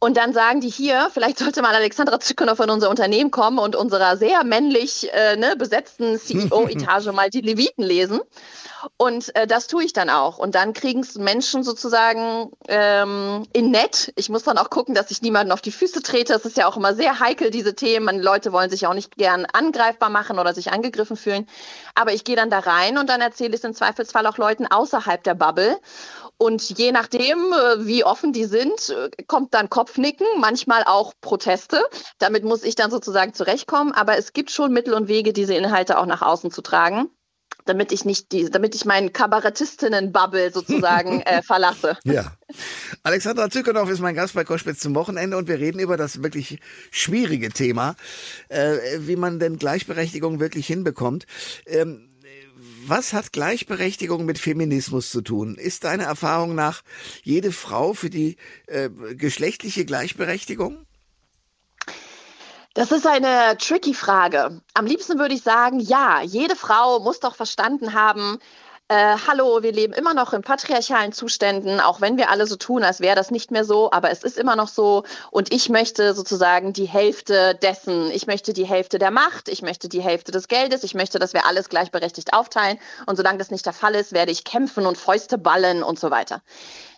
Und 0.00 0.16
dann 0.16 0.32
sagen 0.32 0.60
die 0.60 0.68
hier, 0.68 1.10
vielleicht 1.12 1.38
sollte 1.38 1.60
mal 1.60 1.74
Alexandra 1.74 2.20
Zykonow 2.20 2.60
in 2.60 2.70
unser 2.70 2.88
Unternehmen 2.88 3.32
kommen 3.32 3.58
und 3.58 3.74
unserer 3.74 4.16
sehr 4.16 4.44
männlich 4.44 5.12
äh, 5.12 5.36
ne, 5.36 5.56
besetzten 5.56 6.18
CEO-Etage 6.18 7.06
mal 7.12 7.30
die 7.30 7.40
Leviten 7.40 7.82
lesen. 7.82 8.20
Und 8.96 9.34
äh, 9.34 9.48
das 9.48 9.66
tue 9.66 9.82
ich 9.82 9.92
dann 9.92 10.08
auch. 10.08 10.38
Und 10.38 10.54
dann 10.54 10.72
kriegen 10.72 11.00
es 11.00 11.16
Menschen 11.16 11.64
sozusagen 11.64 12.52
ähm, 12.68 13.44
in 13.52 13.72
nett. 13.72 14.12
Ich 14.14 14.28
muss 14.28 14.44
dann 14.44 14.56
auch 14.56 14.70
gucken, 14.70 14.94
dass 14.94 15.10
ich 15.10 15.20
niemanden 15.20 15.50
auf 15.50 15.60
die 15.60 15.72
Füße 15.72 16.00
trete. 16.02 16.32
Es 16.34 16.44
ist 16.44 16.56
ja 16.56 16.68
auch 16.68 16.76
immer 16.76 16.94
sehr 16.94 17.18
heikel, 17.18 17.50
diese 17.50 17.74
Themen. 17.74 18.20
Leute 18.20 18.52
wollen 18.52 18.70
sich 18.70 18.86
auch 18.86 18.94
nicht 18.94 19.16
gern 19.16 19.46
angreifbar 19.46 20.10
machen 20.10 20.38
oder 20.38 20.54
sich 20.54 20.70
angegriffen 20.70 21.16
fühlen. 21.16 21.48
Aber 21.96 22.12
ich 22.12 22.22
gehe 22.22 22.36
dann 22.36 22.50
da 22.50 22.60
rein 22.60 22.98
und 22.98 23.08
dann 23.08 23.20
erzähle 23.20 23.50
ich 23.50 23.56
es 23.56 23.64
im 23.64 23.74
Zweifelsfall 23.74 24.26
auch 24.28 24.38
Leuten 24.38 24.66
außerhalb 24.66 25.24
der 25.24 25.34
Bubble. 25.34 25.80
Und 26.38 26.78
je 26.78 26.92
nachdem, 26.92 27.52
äh, 27.52 27.86
wie 27.86 28.04
offen 28.04 28.32
die 28.32 28.44
sind, 28.44 28.90
äh, 28.90 29.10
kommt 29.26 29.54
dann 29.54 29.68
Kopfnicken, 29.68 30.26
manchmal 30.38 30.84
auch 30.84 31.12
Proteste. 31.20 31.82
Damit 32.18 32.44
muss 32.44 32.62
ich 32.62 32.76
dann 32.76 32.90
sozusagen 32.90 33.34
zurechtkommen. 33.34 33.92
Aber 33.92 34.16
es 34.16 34.32
gibt 34.32 34.50
schon 34.50 34.72
Mittel 34.72 34.94
und 34.94 35.08
Wege, 35.08 35.32
diese 35.32 35.54
Inhalte 35.54 35.98
auch 35.98 36.06
nach 36.06 36.22
außen 36.22 36.50
zu 36.50 36.62
tragen 36.62 37.10
damit 37.68 37.92
ich 37.92 38.04
nicht 38.04 38.32
die, 38.32 38.48
damit 38.50 38.74
ich 38.74 38.84
meinen 38.84 39.12
Kabarettistinnen-Bubble 39.12 40.50
sozusagen 40.54 41.20
äh, 41.20 41.42
verlasse. 41.42 41.98
Ja. 42.04 42.32
Alexandra 43.02 43.50
Zykonow 43.50 43.88
ist 43.90 44.00
mein 44.00 44.14
Gast 44.14 44.34
bei 44.34 44.44
Koschwitz 44.44 44.80
zum 44.80 44.94
Wochenende 44.94 45.36
und 45.36 45.48
wir 45.48 45.58
reden 45.58 45.78
über 45.78 45.96
das 45.96 46.22
wirklich 46.22 46.60
schwierige 46.90 47.50
Thema, 47.50 47.96
äh, 48.48 48.78
wie 49.00 49.16
man 49.16 49.38
denn 49.38 49.58
Gleichberechtigung 49.58 50.40
wirklich 50.40 50.66
hinbekommt. 50.66 51.26
Ähm, 51.66 52.07
was 52.88 53.12
hat 53.12 53.32
Gleichberechtigung 53.32 54.24
mit 54.24 54.38
Feminismus 54.38 55.10
zu 55.10 55.22
tun? 55.22 55.54
Ist 55.56 55.84
deiner 55.84 56.04
Erfahrung 56.04 56.54
nach 56.54 56.82
jede 57.22 57.52
Frau 57.52 57.94
für 57.94 58.10
die 58.10 58.36
äh, 58.66 58.90
geschlechtliche 58.90 59.84
Gleichberechtigung? 59.84 60.86
Das 62.74 62.92
ist 62.92 63.06
eine 63.06 63.56
tricky 63.58 63.94
Frage. 63.94 64.62
Am 64.74 64.86
liebsten 64.86 65.18
würde 65.18 65.34
ich 65.34 65.42
sagen, 65.42 65.80
ja, 65.80 66.22
jede 66.22 66.54
Frau 66.54 67.00
muss 67.00 67.18
doch 67.18 67.34
verstanden 67.34 67.94
haben, 67.94 68.38
äh, 68.88 69.16
hallo, 69.26 69.62
wir 69.62 69.72
leben 69.72 69.92
immer 69.92 70.14
noch 70.14 70.32
in 70.32 70.40
patriarchalen 70.40 71.12
Zuständen, 71.12 71.78
auch 71.78 72.00
wenn 72.00 72.16
wir 72.16 72.30
alle 72.30 72.46
so 72.46 72.56
tun, 72.56 72.82
als 72.82 73.00
wäre 73.00 73.14
das 73.14 73.30
nicht 73.30 73.50
mehr 73.50 73.64
so, 73.64 73.92
aber 73.92 74.10
es 74.10 74.22
ist 74.22 74.38
immer 74.38 74.56
noch 74.56 74.68
so. 74.68 75.04
Und 75.30 75.52
ich 75.52 75.68
möchte 75.68 76.14
sozusagen 76.14 76.72
die 76.72 76.86
Hälfte 76.86 77.54
dessen, 77.54 78.10
ich 78.10 78.26
möchte 78.26 78.54
die 78.54 78.66
Hälfte 78.66 78.98
der 78.98 79.10
Macht, 79.10 79.48
ich 79.48 79.60
möchte 79.60 79.90
die 79.90 80.00
Hälfte 80.00 80.32
des 80.32 80.48
Geldes, 80.48 80.84
ich 80.84 80.94
möchte, 80.94 81.18
dass 81.18 81.34
wir 81.34 81.44
alles 81.44 81.68
gleichberechtigt 81.68 82.32
aufteilen. 82.32 82.78
Und 83.04 83.16
solange 83.16 83.38
das 83.38 83.50
nicht 83.50 83.66
der 83.66 83.74
Fall 83.74 83.94
ist, 83.94 84.12
werde 84.12 84.32
ich 84.32 84.44
kämpfen 84.44 84.86
und 84.86 84.96
Fäuste 84.96 85.36
ballen 85.36 85.82
und 85.82 85.98
so 85.98 86.10
weiter. 86.10 86.42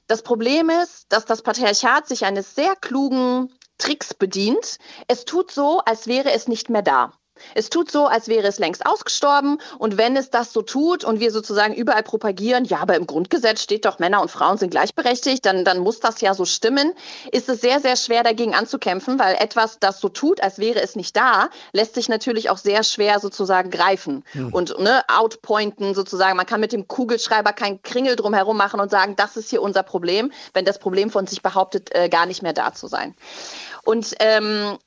Das 0.07 0.23
Problem 0.23 0.71
ist, 0.71 1.07
dass 1.09 1.25
das 1.25 1.43
Patriarchat 1.43 2.07
sich 2.07 2.25
eines 2.25 2.55
sehr 2.55 2.77
klugen 2.77 3.53
Tricks 3.79 4.15
bedient. 4.15 4.79
Es 5.09 5.25
tut 5.25 5.51
so, 5.51 5.81
als 5.81 6.07
wäre 6.07 6.31
es 6.33 6.47
nicht 6.47 6.71
mehr 6.71 6.83
da. 6.83 7.13
Es 7.55 7.71
tut 7.71 7.91
so, 7.91 8.07
als 8.07 8.29
wäre 8.29 8.47
es 8.47 8.59
längst 8.59 8.87
ausgestorben. 8.87 9.59
Und 9.79 9.97
wenn 9.97 10.17
es 10.17 10.31
das 10.31 10.53
so 10.53 10.63
tut 10.63 11.05
und 11.05 11.21
wir 11.21 11.31
sozusagen 11.31 11.75
überall 11.75 12.03
propagieren, 12.03 12.65
ja, 12.65 12.79
aber 12.79 12.97
im 12.97 13.07
Grundgesetz 13.07 13.63
steht 13.63 13.85
doch, 13.85 13.99
Männer 13.99 14.21
und 14.21 14.31
Frauen 14.31 14.59
sind 14.59 14.71
gleichberechtigt, 14.71 15.45
dann, 15.45 15.65
dann 15.65 15.79
muss 15.79 16.01
das 16.01 16.21
ja 16.21 16.35
so 16.35 16.45
stimmen, 16.45 16.93
ist 17.33 17.49
es 17.49 17.61
sehr, 17.61 17.81
sehr 17.81 17.97
schwer 17.97 18.23
dagegen 18.23 18.55
anzukämpfen, 18.55 19.19
weil 19.19 19.37
etwas, 19.37 19.79
das 19.79 20.01
so 20.01 20.09
tut, 20.09 20.43
als 20.43 20.59
wäre 20.59 20.81
es 20.81 20.97
nicht 20.97 21.17
da, 21.17 21.49
lässt 21.73 21.95
sich 21.95 22.09
natürlich 22.09 22.51
auch 22.51 22.59
sehr 22.59 22.83
schwer 22.85 23.21
sozusagen 23.21 23.71
greifen 23.71 24.25
hm. 24.33 24.53
und 24.53 24.79
ne, 24.79 25.03
outpointen 25.09 25.95
sozusagen. 25.95 26.37
Man 26.37 26.47
kann 26.47 26.61
mit 26.61 26.73
dem 26.73 26.89
Kugelschreiber 26.89 27.53
keinen 27.53 27.83
Kringel 27.83 28.17
drumherum 28.17 28.57
machen 28.57 28.81
und 28.81 28.91
sagen, 28.91 29.17
das 29.17 29.37
ist 29.37 29.51
hier 29.51 29.63
unser 29.63 29.83
Problem, 29.83 30.33
wenn 30.53 30.65
das 30.65 30.79
Problem 30.79 31.11
von 31.11 31.27
sich 31.27 31.43
behauptet, 31.43 31.95
äh, 31.95 32.09
gar 32.09 32.27
nicht 32.27 32.43
mehr 32.43 32.53
da 32.53 32.73
zu 32.73 32.87
sein. 32.87 33.15
Und 33.85 34.15
ähm, 34.21 34.79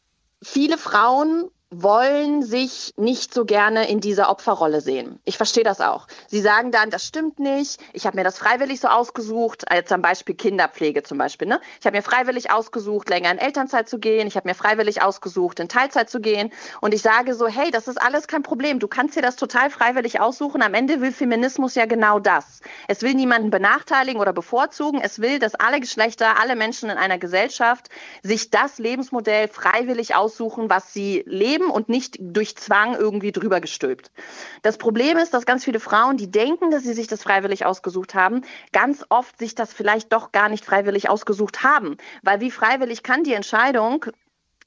viele 0.42 0.78
Frauen 0.78 1.50
wollen 1.82 2.44
sich 2.44 2.94
nicht 2.98 3.34
so 3.34 3.46
gerne 3.46 3.88
in 3.90 4.00
dieser 4.00 4.30
Opferrolle 4.30 4.82
sehen. 4.82 5.20
Ich 5.26 5.38
verstehe 5.38 5.64
das 5.64 5.82
auch. 5.82 6.08
Sie 6.28 6.42
sagen 6.42 6.72
dann, 6.72 6.90
das 6.90 7.06
stimmt 7.06 7.40
nicht, 7.40 7.80
ich 7.94 8.06
habe 8.06 8.18
mir 8.18 8.24
das 8.24 8.38
freiwillig 8.38 8.80
so 8.80 8.88
ausgesucht, 8.88 9.70
als 9.72 9.90
zum 9.90 10.02
Beispiel 10.02 10.36
Kinderpflege 10.36 11.04
zum 11.04 11.18
Beispiel. 11.18 11.48
Ne? 11.48 11.60
Ich 11.80 11.86
habe 11.86 11.98
mir 11.98 12.04
freiwillig 12.04 12.52
ausgesucht, 12.52 13.10
länger 13.10 13.32
in 13.32 13.38
Elternzeit 13.38 13.90
zu 13.90 14.00
gehen, 14.00 14.28
ich 14.28 14.36
habe 14.36 14.48
mir 14.48 14.56
freiwillig 14.56 15.02
ausgesucht, 15.02 15.60
in 15.60 15.70
Teilzeit 15.70 16.10
zu 16.10 16.20
gehen 16.20 16.52
und 16.82 16.94
ich 16.94 17.02
sage 17.02 17.34
so, 17.34 17.48
hey, 17.48 17.72
das 17.72 17.88
ist 17.88 18.02
alles 18.02 18.28
kein 18.28 18.44
Problem, 18.44 18.80
du 18.80 18.88
kannst 18.88 19.16
dir 19.16 19.22
das 19.22 19.36
total 19.36 19.70
freiwillig 19.70 20.20
aussuchen. 20.20 20.62
Am 20.62 20.74
Ende 20.74 21.02
will 21.02 21.12
Feminismus 21.12 21.76
ja 21.76 21.86
genau 21.86 22.20
das. 22.20 22.62
Es 22.88 23.02
will 23.02 23.14
niemanden 23.14 23.50
benachteiligen 23.50 24.22
oder 24.22 24.34
bevorzugen, 24.34 25.02
es 25.02 25.20
will, 25.20 25.40
dass 25.40 25.56
alle 25.56 25.80
Geschlechter, 25.80 26.40
alle 26.40 26.56
Menschen 26.56 26.90
in 26.90 26.98
einer 26.98 27.18
Gesellschaft 27.18 27.90
sich 28.22 28.50
das 28.50 28.78
Lebensmodell 28.78 29.48
freiwillig 29.48 30.16
aussuchen, 30.16 30.70
was 30.70 30.94
sie 30.94 31.24
leben 31.26 31.63
leben 31.64 31.72
und 31.72 31.90
nicht 31.90 32.18
durch 32.20 32.56
Zwang 32.56 32.96
irgendwie 32.96 33.32
drüber 33.32 33.62
gestülpt. 33.62 34.12
Das 34.62 34.78
Problem 34.78 35.18
ist, 35.18 35.34
dass 35.34 35.46
ganz 35.46 35.64
viele 35.64 35.80
Frauen, 35.80 36.18
die 36.18 36.30
denken, 36.30 36.72
dass 36.72 36.84
sie 36.84 36.94
sich 36.94 37.08
das 37.08 37.24
freiwillig 37.24 37.66
ausgesucht 37.66 38.16
haben, 38.16 38.42
ganz 38.72 39.06
oft 39.10 39.38
sich 39.38 39.56
das 39.56 39.74
vielleicht 39.74 40.14
doch 40.14 40.32
gar 40.32 40.50
nicht 40.50 40.66
freiwillig 40.66 41.10
ausgesucht 41.10 41.64
haben. 41.64 41.98
Weil 42.22 42.40
wie 42.42 42.52
freiwillig 42.52 43.04
kann 43.04 43.24
die 43.24 43.34
Entscheidung, 43.34 44.06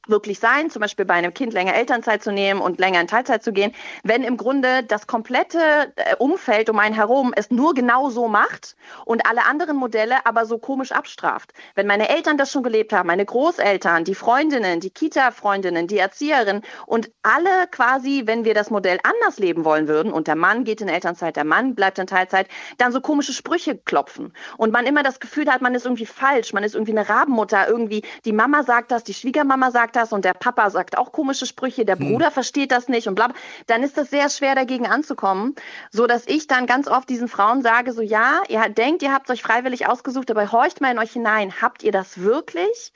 wirklich 0.08 0.38
sein, 0.38 0.70
zum 0.70 0.80
Beispiel 0.80 1.04
bei 1.04 1.14
einem 1.14 1.34
Kind 1.34 1.52
länger 1.52 1.74
Elternzeit 1.74 2.22
zu 2.22 2.32
nehmen 2.32 2.60
und 2.60 2.78
länger 2.78 3.00
in 3.00 3.06
Teilzeit 3.06 3.42
zu 3.42 3.52
gehen, 3.52 3.72
wenn 4.02 4.22
im 4.22 4.36
Grunde 4.36 4.82
das 4.84 5.06
komplette 5.06 5.92
äh, 5.96 6.16
Umfeld 6.16 6.70
um 6.70 6.78
einen 6.78 6.94
herum 6.94 7.32
es 7.34 7.50
nur 7.50 7.74
genau 7.74 8.10
so 8.10 8.28
macht 8.28 8.76
und 9.04 9.26
alle 9.26 9.44
anderen 9.44 9.76
Modelle 9.76 10.24
aber 10.26 10.46
so 10.46 10.58
komisch 10.58 10.92
abstraft. 10.92 11.52
Wenn 11.74 11.86
meine 11.86 12.08
Eltern 12.08 12.38
das 12.38 12.52
schon 12.52 12.62
gelebt 12.62 12.92
haben, 12.92 13.06
meine 13.06 13.24
Großeltern, 13.24 14.04
die 14.04 14.14
Freundinnen, 14.14 14.80
die 14.80 14.90
Kita-Freundinnen, 14.90 15.86
die 15.86 15.98
Erzieherinnen 15.98 16.62
und 16.86 17.10
alle 17.22 17.66
quasi, 17.70 18.22
wenn 18.26 18.44
wir 18.44 18.54
das 18.54 18.70
Modell 18.70 18.98
anders 19.02 19.38
leben 19.38 19.64
wollen 19.64 19.88
würden 19.88 20.12
und 20.12 20.28
der 20.28 20.36
Mann 20.36 20.64
geht 20.64 20.80
in 20.80 20.88
Elternzeit, 20.88 21.36
der 21.36 21.44
Mann 21.44 21.74
bleibt 21.74 21.98
in 21.98 22.06
Teilzeit, 22.06 22.48
dann 22.78 22.92
so 22.92 23.00
komische 23.00 23.32
Sprüche 23.32 23.76
klopfen 23.76 24.32
und 24.56 24.72
man 24.72 24.86
immer 24.86 25.02
das 25.02 25.20
Gefühl 25.20 25.50
hat, 25.50 25.62
man 25.62 25.74
ist 25.74 25.84
irgendwie 25.84 26.06
falsch, 26.06 26.52
man 26.52 26.64
ist 26.64 26.74
irgendwie 26.74 26.92
eine 26.92 27.08
Rabenmutter, 27.08 27.68
irgendwie 27.68 28.02
die 28.24 28.32
Mama 28.32 28.62
sagt 28.62 28.90
das, 28.90 29.04
die 29.04 29.14
Schwiegermama 29.14 29.70
sagt 29.70 29.95
das 29.96 30.12
und 30.12 30.24
der 30.24 30.34
Papa 30.34 30.70
sagt 30.70 30.98
auch 30.98 31.12
komische 31.12 31.46
Sprüche, 31.46 31.84
der 31.84 31.98
hm. 31.98 32.12
Bruder 32.12 32.26
hm. 32.26 32.32
versteht 32.32 32.70
das 32.70 32.88
nicht 32.88 33.08
und 33.08 33.14
bla, 33.14 33.28
dann 33.66 33.82
ist 33.82 33.96
das 33.96 34.10
sehr 34.10 34.28
schwer 34.28 34.54
dagegen 34.54 34.86
anzukommen, 34.86 35.54
so 35.90 36.06
dass 36.06 36.26
ich 36.26 36.46
dann 36.46 36.66
ganz 36.66 36.88
oft 36.88 37.08
diesen 37.08 37.28
Frauen 37.28 37.62
sage, 37.62 37.92
so 37.92 38.02
ja, 38.02 38.42
ihr 38.48 38.68
denkt, 38.68 39.02
ihr 39.02 39.12
habt 39.12 39.30
euch 39.30 39.42
freiwillig 39.42 39.88
ausgesucht, 39.88 40.30
aber 40.30 40.50
horcht 40.52 40.80
mal 40.80 40.92
in 40.92 40.98
euch 40.98 41.12
hinein, 41.12 41.60
habt 41.60 41.82
ihr 41.82 41.92
das 41.92 42.20
wirklich? 42.20 42.92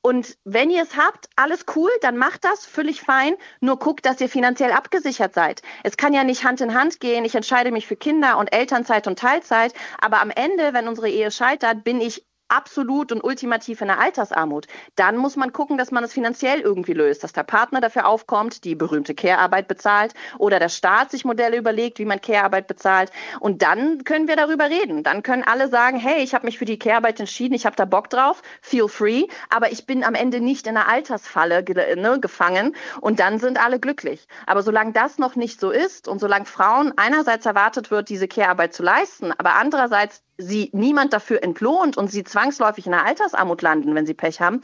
Und 0.00 0.36
wenn 0.44 0.70
ihr 0.70 0.82
es 0.82 0.96
habt, 0.96 1.28
alles 1.36 1.66
cool, 1.74 1.90
dann 2.00 2.16
macht 2.16 2.44
das, 2.44 2.64
völlig 2.64 3.00
fein, 3.00 3.34
nur 3.60 3.78
guckt, 3.78 4.06
dass 4.06 4.20
ihr 4.20 4.28
finanziell 4.28 4.72
abgesichert 4.72 5.34
seid. 5.34 5.62
Es 5.82 5.96
kann 5.96 6.14
ja 6.14 6.24
nicht 6.24 6.44
Hand 6.44 6.60
in 6.60 6.74
Hand 6.74 7.00
gehen, 7.00 7.24
ich 7.24 7.34
entscheide 7.34 7.70
mich 7.70 7.86
für 7.86 7.96
Kinder 7.96 8.38
und 8.38 8.54
Elternzeit 8.54 9.06
und 9.06 9.18
Teilzeit, 9.18 9.74
aber 10.00 10.20
am 10.20 10.30
Ende, 10.30 10.72
wenn 10.72 10.88
unsere 10.88 11.08
Ehe 11.08 11.30
scheitert, 11.30 11.84
bin 11.84 12.00
ich 12.00 12.24
absolut 12.48 13.12
und 13.12 13.22
ultimativ 13.22 13.80
in 13.80 13.88
der 13.88 13.98
Altersarmut, 13.98 14.66
dann 14.96 15.16
muss 15.16 15.36
man 15.36 15.52
gucken, 15.52 15.78
dass 15.78 15.90
man 15.90 16.04
es 16.04 16.12
finanziell 16.12 16.60
irgendwie 16.60 16.92
löst, 16.92 17.24
dass 17.24 17.32
der 17.32 17.42
Partner 17.42 17.80
dafür 17.80 18.06
aufkommt, 18.06 18.64
die 18.64 18.74
berühmte 18.74 19.14
Care-Arbeit 19.14 19.68
bezahlt 19.68 20.14
oder 20.38 20.58
der 20.58 20.68
Staat 20.68 21.10
sich 21.10 21.24
Modelle 21.24 21.56
überlegt, 21.56 21.98
wie 21.98 22.04
man 22.04 22.20
Care-Arbeit 22.20 22.66
bezahlt. 22.66 23.10
Und 23.40 23.62
dann 23.62 24.04
können 24.04 24.28
wir 24.28 24.36
darüber 24.36 24.68
reden. 24.70 25.02
Dann 25.02 25.22
können 25.22 25.42
alle 25.42 25.68
sagen, 25.68 25.98
hey, 25.98 26.22
ich 26.22 26.34
habe 26.34 26.46
mich 26.46 26.58
für 26.58 26.64
die 26.64 26.78
Care-Arbeit 26.78 27.20
entschieden, 27.20 27.54
ich 27.54 27.66
habe 27.66 27.76
da 27.76 27.84
Bock 27.84 28.10
drauf, 28.10 28.42
feel 28.60 28.88
free, 28.88 29.24
aber 29.50 29.72
ich 29.72 29.86
bin 29.86 30.04
am 30.04 30.14
Ende 30.14 30.40
nicht 30.40 30.66
in 30.66 30.76
einer 30.76 30.88
Altersfalle 30.88 31.64
ne, 31.96 32.18
gefangen 32.20 32.76
und 33.00 33.20
dann 33.20 33.38
sind 33.38 33.62
alle 33.62 33.80
glücklich. 33.80 34.26
Aber 34.46 34.62
solange 34.62 34.92
das 34.92 35.18
noch 35.18 35.36
nicht 35.36 35.60
so 35.60 35.70
ist 35.70 36.08
und 36.08 36.18
solange 36.18 36.44
Frauen 36.44 36.92
einerseits 36.96 37.46
erwartet 37.46 37.90
wird, 37.90 38.08
diese 38.08 38.28
Care-Arbeit 38.28 38.74
zu 38.74 38.82
leisten, 38.82 39.32
aber 39.38 39.54
andererseits 39.54 40.22
sie 40.38 40.70
niemand 40.72 41.12
dafür 41.12 41.42
entlohnt 41.42 41.96
und 41.96 42.10
sie 42.10 42.24
zwangsläufig 42.24 42.86
in 42.86 42.92
der 42.92 43.04
Altersarmut 43.04 43.62
landen, 43.62 43.94
wenn 43.94 44.06
sie 44.06 44.14
Pech 44.14 44.40
haben. 44.40 44.60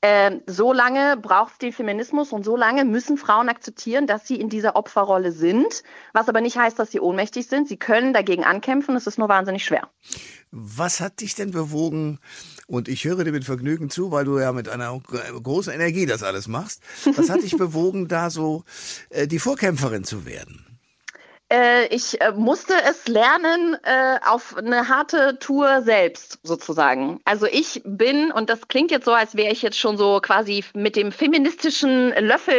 Äh, 0.00 0.38
so 0.46 0.72
lange 0.72 1.16
braucht 1.16 1.52
es 1.52 1.58
den 1.58 1.72
Feminismus 1.72 2.32
und 2.32 2.44
so 2.44 2.56
lange 2.56 2.84
müssen 2.84 3.18
Frauen 3.18 3.48
akzeptieren, 3.48 4.06
dass 4.06 4.26
sie 4.26 4.40
in 4.40 4.48
dieser 4.48 4.76
Opferrolle 4.76 5.32
sind, 5.32 5.82
was 6.12 6.28
aber 6.28 6.40
nicht 6.40 6.56
heißt, 6.56 6.78
dass 6.78 6.90
sie 6.90 7.00
ohnmächtig 7.00 7.46
sind. 7.46 7.68
Sie 7.68 7.76
können 7.76 8.12
dagegen 8.12 8.44
ankämpfen, 8.44 8.96
es 8.96 9.06
ist 9.06 9.18
nur 9.18 9.28
wahnsinnig 9.28 9.64
schwer. 9.64 9.88
Was 10.50 11.00
hat 11.00 11.20
dich 11.20 11.34
denn 11.34 11.50
bewogen, 11.50 12.18
und 12.66 12.88
ich 12.88 13.04
höre 13.04 13.24
dir 13.24 13.32
mit 13.32 13.44
Vergnügen 13.44 13.90
zu, 13.90 14.10
weil 14.12 14.24
du 14.24 14.38
ja 14.38 14.52
mit 14.52 14.68
einer 14.68 14.98
großen 15.42 15.72
Energie 15.72 16.06
das 16.06 16.22
alles 16.22 16.48
machst, 16.48 16.82
was 17.16 17.28
hat 17.28 17.42
dich 17.42 17.56
bewogen, 17.58 18.08
da 18.08 18.30
so 18.30 18.64
äh, 19.10 19.26
die 19.26 19.38
Vorkämpferin 19.38 20.04
zu 20.04 20.24
werden? 20.24 20.71
Äh, 21.52 21.94
ich 21.94 22.18
äh, 22.22 22.32
musste 22.32 22.72
es 22.88 23.08
lernen 23.08 23.76
äh, 23.82 24.18
auf 24.26 24.56
eine 24.56 24.88
harte 24.88 25.38
Tour 25.38 25.82
selbst 25.82 26.38
sozusagen. 26.42 27.20
Also 27.26 27.44
ich 27.44 27.82
bin, 27.84 28.32
und 28.32 28.48
das 28.48 28.68
klingt 28.68 28.90
jetzt 28.90 29.04
so, 29.04 29.12
als 29.12 29.36
wäre 29.36 29.52
ich 29.52 29.60
jetzt 29.60 29.78
schon 29.78 29.98
so 29.98 30.20
quasi 30.22 30.64
mit 30.72 30.96
dem 30.96 31.12
feministischen 31.12 32.08
Löffel 32.08 32.54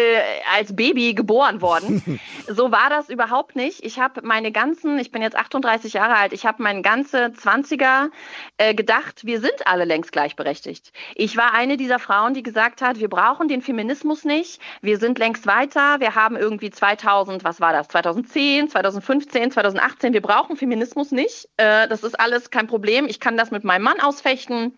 als 0.55 0.75
Baby 0.75 1.15
geboren 1.15 1.61
worden. 1.61 2.19
so 2.47 2.71
war 2.71 2.91
das 2.91 3.09
überhaupt 3.09 3.55
nicht. 3.55 3.83
Ich 3.83 3.97
habe 3.97 4.21
meine 4.23 4.51
ganzen, 4.51 4.99
ich 4.99 5.11
bin 5.11 5.23
jetzt 5.23 5.35
38 5.35 5.93
Jahre 5.93 6.15
alt, 6.15 6.31
ich 6.31 6.45
habe 6.45 6.61
meine 6.61 6.83
ganze 6.83 7.29
20er 7.29 8.11
äh, 8.57 8.75
gedacht, 8.75 9.25
wir 9.25 9.41
sind 9.41 9.65
alle 9.65 9.85
längst 9.85 10.11
gleichberechtigt. 10.11 10.93
Ich 11.15 11.35
war 11.35 11.55
eine 11.55 11.77
dieser 11.77 11.97
Frauen, 11.97 12.35
die 12.35 12.43
gesagt 12.43 12.83
hat, 12.83 12.99
wir 12.99 13.09
brauchen 13.09 13.47
den 13.47 13.63
Feminismus 13.63 14.23
nicht, 14.23 14.61
wir 14.81 14.99
sind 14.99 15.17
längst 15.17 15.47
weiter, 15.47 15.99
wir 15.99 16.13
haben 16.13 16.35
irgendwie 16.35 16.69
2000, 16.69 17.43
was 17.43 17.59
war 17.59 17.73
das, 17.73 17.87
2010, 17.87 18.69
2010 18.69 18.82
2015, 18.83 19.51
2018, 19.51 20.13
wir 20.13 20.21
brauchen 20.21 20.57
Feminismus 20.57 21.11
nicht. 21.11 21.49
Äh, 21.57 21.87
das 21.87 22.03
ist 22.03 22.19
alles 22.19 22.49
kein 22.49 22.67
Problem. 22.67 23.07
Ich 23.07 23.19
kann 23.19 23.37
das 23.37 23.51
mit 23.51 23.63
meinem 23.63 23.83
Mann 23.83 23.99
ausfechten. 23.99 24.77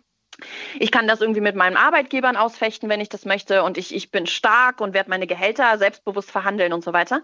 Ich 0.79 0.91
kann 0.91 1.07
das 1.07 1.21
irgendwie 1.21 1.41
mit 1.41 1.55
meinen 1.55 1.77
Arbeitgebern 1.77 2.35
ausfechten, 2.35 2.89
wenn 2.89 3.01
ich 3.01 3.09
das 3.09 3.25
möchte. 3.25 3.63
Und 3.63 3.77
ich, 3.77 3.95
ich 3.95 4.11
bin 4.11 4.27
stark 4.27 4.81
und 4.81 4.93
werde 4.93 5.09
meine 5.09 5.27
Gehälter 5.27 5.77
selbstbewusst 5.77 6.29
verhandeln 6.29 6.73
und 6.73 6.83
so 6.83 6.93
weiter. 6.93 7.21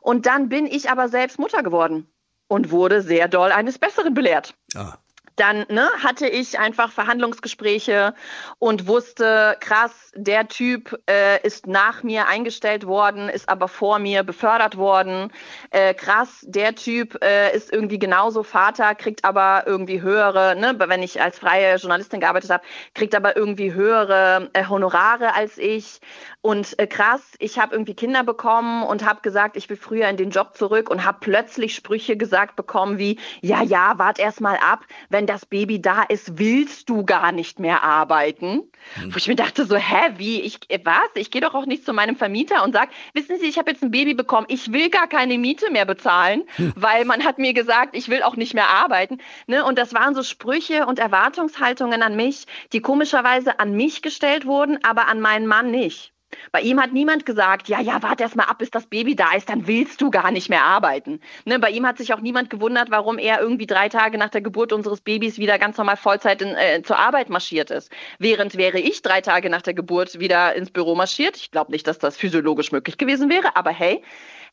Und 0.00 0.26
dann 0.26 0.48
bin 0.48 0.66
ich 0.66 0.90
aber 0.90 1.08
selbst 1.08 1.38
Mutter 1.38 1.62
geworden 1.62 2.06
und 2.48 2.70
wurde 2.70 3.02
sehr 3.02 3.28
doll 3.28 3.52
eines 3.52 3.78
Besseren 3.78 4.14
belehrt. 4.14 4.54
Ah 4.74 4.98
dann 5.36 5.66
ne, 5.68 5.88
hatte 6.02 6.28
ich 6.28 6.58
einfach 6.58 6.92
Verhandlungsgespräche 6.92 8.14
und 8.58 8.86
wusste, 8.86 9.56
krass, 9.60 10.12
der 10.14 10.48
Typ 10.48 10.98
äh, 11.08 11.44
ist 11.44 11.66
nach 11.66 12.02
mir 12.02 12.28
eingestellt 12.28 12.86
worden, 12.86 13.28
ist 13.28 13.48
aber 13.48 13.68
vor 13.68 13.98
mir 13.98 14.22
befördert 14.22 14.76
worden. 14.76 15.32
Äh, 15.70 15.94
krass, 15.94 16.44
der 16.46 16.74
Typ 16.74 17.22
äh, 17.22 17.54
ist 17.54 17.72
irgendwie 17.72 17.98
genauso 17.98 18.42
Vater, 18.42 18.94
kriegt 18.94 19.24
aber 19.24 19.64
irgendwie 19.66 20.02
höhere, 20.02 20.56
ne, 20.56 20.74
wenn 20.78 21.02
ich 21.02 21.20
als 21.20 21.38
freie 21.38 21.76
Journalistin 21.76 22.20
gearbeitet 22.20 22.50
habe, 22.50 22.64
kriegt 22.94 23.14
aber 23.14 23.36
irgendwie 23.36 23.72
höhere 23.72 24.50
äh, 24.52 24.64
Honorare 24.68 25.34
als 25.34 25.58
ich. 25.58 26.00
Und 26.40 26.78
äh, 26.78 26.86
krass, 26.86 27.22
ich 27.38 27.58
habe 27.58 27.74
irgendwie 27.74 27.94
Kinder 27.94 28.22
bekommen 28.22 28.82
und 28.82 29.04
habe 29.04 29.22
gesagt, 29.22 29.56
ich 29.56 29.70
will 29.70 29.76
früher 29.76 30.08
in 30.08 30.16
den 30.16 30.30
Job 30.30 30.56
zurück 30.56 30.90
und 30.90 31.04
habe 31.04 31.18
plötzlich 31.20 31.74
Sprüche 31.74 32.16
gesagt 32.16 32.54
bekommen 32.54 32.98
wie, 32.98 33.18
ja, 33.40 33.62
ja, 33.62 33.94
wart 33.96 34.18
erst 34.18 34.40
mal 34.40 34.56
ab, 34.56 34.84
wenn 35.08 35.23
wenn 35.24 35.26
das 35.26 35.46
Baby 35.46 35.80
da 35.80 36.02
ist, 36.02 36.38
willst 36.38 36.90
du 36.90 37.02
gar 37.06 37.32
nicht 37.32 37.58
mehr 37.58 37.82
arbeiten. 37.82 38.70
Mhm. 38.96 39.14
Wo 39.14 39.16
ich 39.16 39.26
mir 39.26 39.36
dachte 39.36 39.64
so, 39.64 39.74
hä, 39.74 40.12
wie, 40.18 40.42
ich, 40.42 40.60
was? 40.84 41.08
Ich 41.14 41.30
gehe 41.30 41.40
doch 41.40 41.54
auch 41.54 41.64
nicht 41.64 41.86
zu 41.86 41.94
meinem 41.94 42.14
Vermieter 42.14 42.62
und 42.62 42.74
sage, 42.74 42.90
wissen 43.14 43.38
Sie, 43.38 43.46
ich 43.46 43.56
habe 43.56 43.70
jetzt 43.70 43.82
ein 43.82 43.90
Baby 43.90 44.12
bekommen, 44.12 44.46
ich 44.50 44.70
will 44.70 44.90
gar 44.90 45.06
keine 45.06 45.38
Miete 45.38 45.70
mehr 45.70 45.86
bezahlen, 45.86 46.42
mhm. 46.58 46.74
weil 46.76 47.06
man 47.06 47.24
hat 47.24 47.38
mir 47.38 47.54
gesagt, 47.54 47.96
ich 47.96 48.10
will 48.10 48.22
auch 48.22 48.36
nicht 48.36 48.52
mehr 48.52 48.68
arbeiten. 48.68 49.16
Ne? 49.46 49.64
Und 49.64 49.78
das 49.78 49.94
waren 49.94 50.14
so 50.14 50.22
Sprüche 50.22 50.84
und 50.84 50.98
Erwartungshaltungen 50.98 52.02
an 52.02 52.16
mich, 52.16 52.44
die 52.74 52.80
komischerweise 52.80 53.58
an 53.60 53.72
mich 53.72 54.02
gestellt 54.02 54.44
wurden, 54.44 54.78
aber 54.84 55.08
an 55.08 55.20
meinen 55.20 55.46
Mann 55.46 55.70
nicht. 55.70 56.13
Bei 56.52 56.60
ihm 56.60 56.80
hat 56.80 56.92
niemand 56.92 57.26
gesagt, 57.26 57.68
ja, 57.68 57.80
ja, 57.80 58.02
warte 58.02 58.22
erst 58.22 58.36
mal 58.36 58.44
ab, 58.44 58.58
bis 58.58 58.70
das 58.70 58.86
Baby 58.86 59.16
da 59.16 59.34
ist, 59.36 59.48
dann 59.48 59.66
willst 59.66 60.00
du 60.00 60.10
gar 60.10 60.30
nicht 60.30 60.48
mehr 60.48 60.62
arbeiten. 60.62 61.20
Ne, 61.44 61.58
bei 61.58 61.70
ihm 61.70 61.86
hat 61.86 61.98
sich 61.98 62.12
auch 62.14 62.20
niemand 62.20 62.50
gewundert, 62.50 62.90
warum 62.90 63.18
er 63.18 63.40
irgendwie 63.40 63.66
drei 63.66 63.88
Tage 63.88 64.18
nach 64.18 64.30
der 64.30 64.40
Geburt 64.40 64.72
unseres 64.72 65.00
Babys 65.00 65.38
wieder 65.38 65.58
ganz 65.58 65.76
normal 65.76 65.96
Vollzeit 65.96 66.42
in, 66.42 66.54
äh, 66.54 66.82
zur 66.82 66.98
Arbeit 66.98 67.30
marschiert 67.30 67.70
ist. 67.70 67.90
Während 68.18 68.56
wäre 68.56 68.78
ich 68.78 69.02
drei 69.02 69.20
Tage 69.20 69.50
nach 69.50 69.62
der 69.62 69.74
Geburt 69.74 70.18
wieder 70.18 70.54
ins 70.54 70.70
Büro 70.70 70.94
marschiert. 70.94 71.36
Ich 71.36 71.50
glaube 71.50 71.72
nicht, 71.72 71.86
dass 71.86 71.98
das 71.98 72.16
physiologisch 72.16 72.72
möglich 72.72 72.98
gewesen 72.98 73.30
wäre, 73.30 73.56
aber 73.56 73.70
hey, 73.70 74.02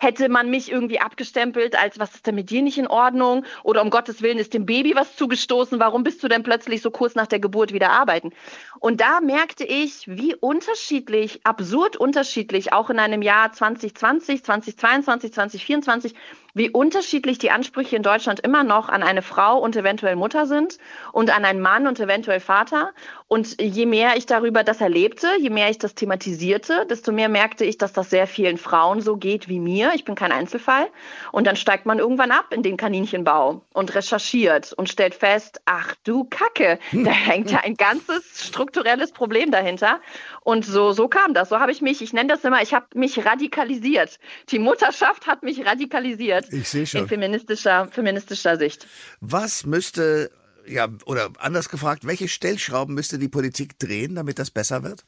hätte 0.02 0.30
man 0.30 0.50
mich 0.50 0.72
irgendwie 0.72 1.00
abgestempelt 1.00 1.78
als, 1.78 2.00
was 2.00 2.16
ist 2.16 2.26
denn 2.26 2.34
mit 2.34 2.50
dir 2.50 2.64
nicht 2.64 2.80
in 2.80 2.88
Ordnung? 2.88 3.46
Oder 3.64 3.84
um 3.84 3.92
Gottes 3.92 4.24
Willen 4.24 4.40
ist 4.40 4.56
dem 4.56 4.66
Baby 4.66 4.96
was 4.96 5.16
zugestoßen? 5.16 5.80
Warum 5.80 6.04
bist 6.04 6.24
du 6.24 6.28
denn 6.28 6.42
plötzlich 6.42 6.82
so 6.82 6.90
kurz 6.90 7.14
nach 7.14 7.28
der 7.28 7.40
Geburt 7.40 7.72
wieder 7.72 7.92
arbeiten? 7.92 8.32
Und 8.80 9.00
da 9.00 9.22
merkte 9.22 9.64
ich, 9.64 10.08
wie 10.08 10.34
unterschiedlich, 10.34 11.42
absurd 11.44 11.98
unterschiedlich, 11.98 12.74
auch 12.74 12.90
in 12.90 12.98
einem 12.98 13.22
Jahr 13.22 13.52
2020, 13.52 14.44
2022, 14.44 15.34
2024, 15.34 16.16
wie 16.54 16.70
unterschiedlich 16.70 17.38
die 17.38 17.52
Ansprüche 17.52 17.96
in 17.96 18.04
Deutschland 18.04 18.40
immer 18.40 18.64
noch 18.64 18.90
an 18.90 19.04
eine 19.04 19.22
Frau 19.22 19.58
und 19.60 19.76
eventuell 19.76 20.16
Mutter 20.16 20.46
sind 20.46 20.78
und 21.12 21.36
an 21.36 21.46
einen 21.46 21.62
Mann 21.62 21.88
und 21.88 22.00
eventuell 22.00 22.40
Vater. 22.40 22.94
Und 23.28 23.62
je 23.62 23.86
mehr 23.86 24.18
ich 24.18 24.26
darüber 24.26 24.64
das 24.64 24.82
erlebte, 24.82 25.30
je 25.40 25.50
mehr 25.50 25.70
ich 25.70 25.78
das 25.78 25.96
thematisierte, 25.96 26.86
desto 26.90 27.14
mehr 27.14 27.30
merkte 27.30 27.64
ich, 27.64 27.78
dass 27.78 27.94
das 27.94 28.10
sehr 28.10 28.28
vielen 28.28 28.58
Frauen 28.58 29.00
so 29.00 29.16
geht 29.16 29.48
wie 29.48 29.60
mir. 29.60 29.92
Ich 29.96 30.04
bin 30.04 30.16
kein 30.16 30.34
Einzelfall. 30.34 30.88
Und 31.32 31.48
dann 31.48 31.56
steigt 31.56 31.86
man 31.86 32.00
irgendwann 32.00 32.32
ab 32.32 32.48
in 32.52 32.62
den 32.62 32.76
Kaninchenbau 32.76 33.62
und 33.74 33.96
recherchiert 33.96 34.74
und 34.74 34.90
stellt 34.90 35.16
fest, 35.16 35.62
ach 35.66 35.96
du 36.04 36.26
Kacke, 36.26 36.80
da 36.92 37.12
hängt 37.12 37.52
ja 37.52 37.60
ein 37.64 37.76
ganzes 37.76 38.48
strukturelles 38.48 39.14
Problem 39.14 39.52
dahinter. 39.52 40.02
Und 40.44 40.66
so, 40.66 40.92
so 40.92 41.08
kam 41.08 41.34
das. 41.34 41.50
So 41.50 41.60
habe 41.60 41.72
ich 41.72 41.82
mich, 41.82 42.02
ich 42.02 42.14
nenne 42.14 42.30
das 42.30 42.44
immer, 42.44 42.62
ich 42.62 42.74
habe 42.74 42.88
mich 42.96 43.26
radikalisiert. 43.26 44.20
Die 44.50 44.60
Mutterschaft 44.60 45.28
hat 45.28 45.44
mich 45.44 45.66
radikalisiert. 45.66 46.41
Ich 46.52 46.70
sehe 46.70 46.86
schon. 46.86 47.02
In 47.02 47.08
feministischer, 47.08 47.88
feministischer 47.92 48.58
Sicht. 48.58 48.88
Was 49.20 49.66
müsste, 49.66 50.32
ja, 50.66 50.88
oder 51.06 51.30
anders 51.40 51.70
gefragt, 51.70 52.06
welche 52.06 52.28
Stellschrauben 52.28 52.96
müsste 52.96 53.20
die 53.20 53.30
Politik 53.30 53.78
drehen, 53.80 54.16
damit 54.16 54.40
das 54.40 54.52
besser 54.52 54.84
wird? 54.84 55.06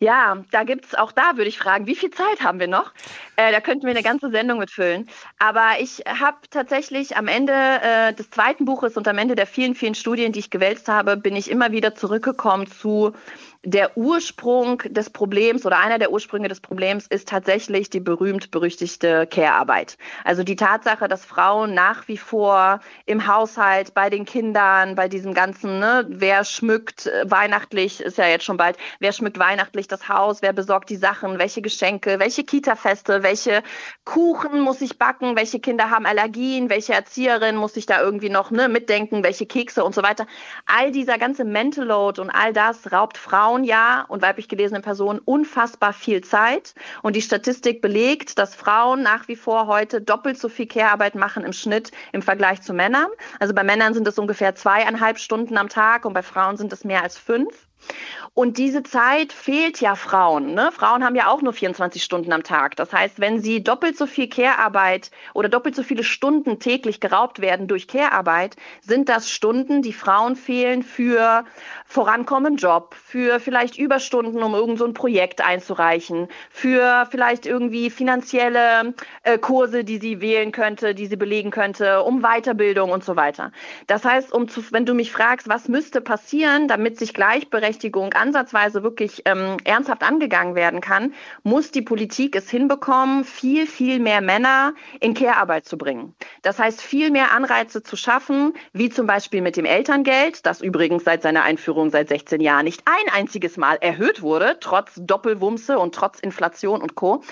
Ja, 0.00 0.42
da 0.50 0.64
gibt 0.64 0.86
es 0.86 0.94
auch 0.94 1.12
da 1.12 1.36
würde 1.36 1.48
ich 1.48 1.58
fragen, 1.58 1.86
wie 1.86 1.94
viel 1.94 2.10
Zeit 2.10 2.40
haben 2.40 2.58
wir 2.60 2.66
noch? 2.66 2.92
Äh, 3.36 3.52
da 3.52 3.60
könnten 3.60 3.84
wir 3.84 3.90
eine 3.90 4.02
ganze 4.02 4.30
Sendung 4.30 4.58
mitfüllen. 4.58 5.08
Aber 5.38 5.80
ich 5.80 6.02
habe 6.06 6.38
tatsächlich 6.50 7.16
am 7.16 7.28
Ende 7.28 7.52
äh, 7.52 8.12
des 8.12 8.30
zweiten 8.30 8.64
Buches 8.64 8.96
und 8.96 9.06
am 9.06 9.18
Ende 9.18 9.34
der 9.34 9.46
vielen, 9.46 9.74
vielen 9.74 9.94
Studien, 9.94 10.32
die 10.32 10.40
ich 10.40 10.50
gewälzt 10.50 10.88
habe, 10.88 11.16
bin 11.16 11.36
ich 11.36 11.50
immer 11.50 11.72
wieder 11.72 11.94
zurückgekommen 11.94 12.66
zu 12.66 13.12
der 13.64 13.96
Ursprung 13.96 14.78
des 14.84 15.08
Problems 15.10 15.64
oder 15.64 15.78
einer 15.78 15.98
der 15.98 16.12
Ursprünge 16.12 16.48
des 16.48 16.60
Problems 16.60 17.06
ist 17.06 17.28
tatsächlich 17.28 17.88
die 17.88 18.00
berühmt-berüchtigte 18.00 19.26
Care-Arbeit. 19.26 19.96
Also 20.22 20.44
die 20.44 20.56
Tatsache, 20.56 21.08
dass 21.08 21.24
Frauen 21.24 21.72
nach 21.72 22.06
wie 22.06 22.18
vor 22.18 22.80
im 23.06 23.26
Haushalt, 23.26 23.94
bei 23.94 24.10
den 24.10 24.26
Kindern, 24.26 24.94
bei 24.94 25.08
diesem 25.08 25.32
ganzen, 25.32 25.78
ne, 25.78 26.04
wer 26.08 26.44
schmückt 26.44 27.06
äh, 27.06 27.30
weihnachtlich, 27.30 28.00
ist 28.00 28.18
ja 28.18 28.26
jetzt 28.26 28.44
schon 28.44 28.58
bald, 28.58 28.76
wer 28.98 29.12
schmückt 29.12 29.38
weihnachtlich 29.38 29.88
das 29.88 30.08
Haus, 30.08 30.42
wer 30.42 30.52
besorgt 30.52 30.90
die 30.90 30.96
Sachen, 30.96 31.38
welche 31.38 31.62
Geschenke, 31.62 32.18
welche 32.18 32.44
Kita-Feste, 32.44 33.22
welche 33.22 33.62
Kuchen 34.04 34.60
muss 34.60 34.82
ich 34.82 34.98
backen, 34.98 35.36
welche 35.36 35.58
Kinder 35.58 35.90
haben 35.90 36.04
Allergien, 36.04 36.68
welche 36.68 36.92
Erzieherin 36.92 37.56
muss 37.56 37.76
ich 37.76 37.86
da 37.86 38.02
irgendwie 38.02 38.28
noch 38.28 38.50
ne, 38.50 38.68
mitdenken, 38.68 39.24
welche 39.24 39.46
Kekse 39.46 39.84
und 39.84 39.94
so 39.94 40.02
weiter. 40.02 40.26
All 40.66 40.92
dieser 40.92 41.16
ganze 41.16 41.44
Mental 41.44 41.86
Load 41.86 42.20
und 42.20 42.30
all 42.30 42.52
das 42.52 42.92
raubt 42.92 43.16
Frauen 43.16 43.53
Ja 43.62 44.04
und 44.08 44.22
weiblich 44.22 44.48
gelesene 44.48 44.80
Personen 44.80 45.20
unfassbar 45.20 45.92
viel 45.92 46.22
Zeit. 46.22 46.74
Und 47.02 47.14
die 47.14 47.22
Statistik 47.22 47.80
belegt, 47.80 48.38
dass 48.38 48.56
Frauen 48.56 49.02
nach 49.02 49.28
wie 49.28 49.36
vor 49.36 49.68
heute 49.68 50.00
doppelt 50.00 50.38
so 50.38 50.48
viel 50.48 50.66
Care-Arbeit 50.66 51.14
machen 51.14 51.44
im 51.44 51.52
Schnitt 51.52 51.92
im 52.12 52.22
Vergleich 52.22 52.62
zu 52.62 52.72
Männern. 52.72 53.06
Also 53.38 53.54
bei 53.54 53.62
Männern 53.62 53.94
sind 53.94 54.08
es 54.08 54.18
ungefähr 54.18 54.56
zweieinhalb 54.56 55.20
Stunden 55.20 55.56
am 55.56 55.68
Tag 55.68 56.04
und 56.04 56.14
bei 56.14 56.22
Frauen 56.22 56.56
sind 56.56 56.72
es 56.72 56.82
mehr 56.82 57.02
als 57.02 57.16
fünf. 57.16 57.68
Und 58.34 58.58
diese 58.58 58.82
Zeit 58.82 59.32
fehlt 59.32 59.80
ja 59.80 59.94
Frauen. 59.94 60.54
Ne? 60.54 60.72
Frauen 60.72 61.04
haben 61.04 61.14
ja 61.14 61.28
auch 61.28 61.40
nur 61.40 61.52
24 61.52 62.02
Stunden 62.02 62.32
am 62.32 62.42
Tag. 62.42 62.74
Das 62.74 62.92
heißt, 62.92 63.20
wenn 63.20 63.40
sie 63.40 63.62
doppelt 63.62 63.96
so 63.96 64.06
viel 64.06 64.28
Care-Arbeit 64.28 65.12
oder 65.34 65.48
doppelt 65.48 65.76
so 65.76 65.84
viele 65.84 66.02
Stunden 66.02 66.58
täglich 66.58 66.98
geraubt 66.98 67.40
werden 67.40 67.68
durch 67.68 67.86
Care-Arbeit, 67.86 68.56
sind 68.80 69.08
das 69.08 69.30
Stunden, 69.30 69.82
die 69.82 69.92
Frauen 69.92 70.34
fehlen 70.34 70.82
für 70.82 71.44
Vorankommen 71.86 72.56
Job, 72.56 72.96
für 72.96 73.38
vielleicht 73.38 73.78
Überstunden, 73.78 74.42
um 74.42 74.54
irgend 74.54 74.78
so 74.78 74.84
ein 74.84 74.94
Projekt 74.94 75.40
einzureichen, 75.40 76.26
für 76.50 77.06
vielleicht 77.08 77.46
irgendwie 77.46 77.88
finanzielle 77.88 78.94
äh, 79.22 79.38
Kurse, 79.38 79.84
die 79.84 79.98
sie 79.98 80.20
wählen 80.20 80.50
könnte, 80.50 80.96
die 80.96 81.06
sie 81.06 81.16
belegen 81.16 81.52
könnte, 81.52 82.02
um 82.02 82.22
Weiterbildung 82.22 82.90
und 82.90 83.04
so 83.04 83.14
weiter. 83.14 83.52
Das 83.86 84.04
heißt, 84.04 84.32
um 84.32 84.48
zu, 84.48 84.60
wenn 84.72 84.86
du 84.86 84.94
mich 84.94 85.12
fragst, 85.12 85.48
was 85.48 85.68
müsste 85.68 86.00
passieren, 86.00 86.66
damit 86.66 86.98
sich 86.98 87.14
Gleichberechtigung 87.14 88.12
ansatzweise 88.24 88.82
wirklich 88.82 89.22
ähm, 89.26 89.58
ernsthaft 89.64 90.02
angegangen 90.02 90.54
werden 90.54 90.80
kann, 90.80 91.12
muss 91.42 91.70
die 91.70 91.82
Politik 91.82 92.34
es 92.36 92.48
hinbekommen, 92.48 93.24
viel, 93.24 93.66
viel 93.66 93.98
mehr 94.00 94.22
Männer 94.22 94.72
in 95.00 95.12
Care-Arbeit 95.12 95.66
zu 95.66 95.76
bringen. 95.76 96.14
Das 96.40 96.58
heißt, 96.58 96.80
viel 96.80 97.10
mehr 97.10 97.32
Anreize 97.32 97.82
zu 97.82 97.96
schaffen, 97.96 98.54
wie 98.72 98.88
zum 98.88 99.06
Beispiel 99.06 99.42
mit 99.42 99.58
dem 99.58 99.66
Elterngeld, 99.66 100.46
das 100.46 100.62
übrigens 100.62 101.04
seit 101.04 101.20
seiner 101.20 101.42
Einführung 101.42 101.90
seit 101.90 102.08
16 102.08 102.40
Jahren 102.40 102.64
nicht 102.64 102.82
ein 102.86 103.12
einziges 103.12 103.58
Mal 103.58 103.76
erhöht 103.76 104.22
wurde, 104.22 104.56
trotz 104.58 104.92
Doppelwumse 104.96 105.78
und 105.78 105.94
trotz 105.94 106.18
Inflation 106.18 106.80
und 106.80 106.94
Co. 106.94 107.22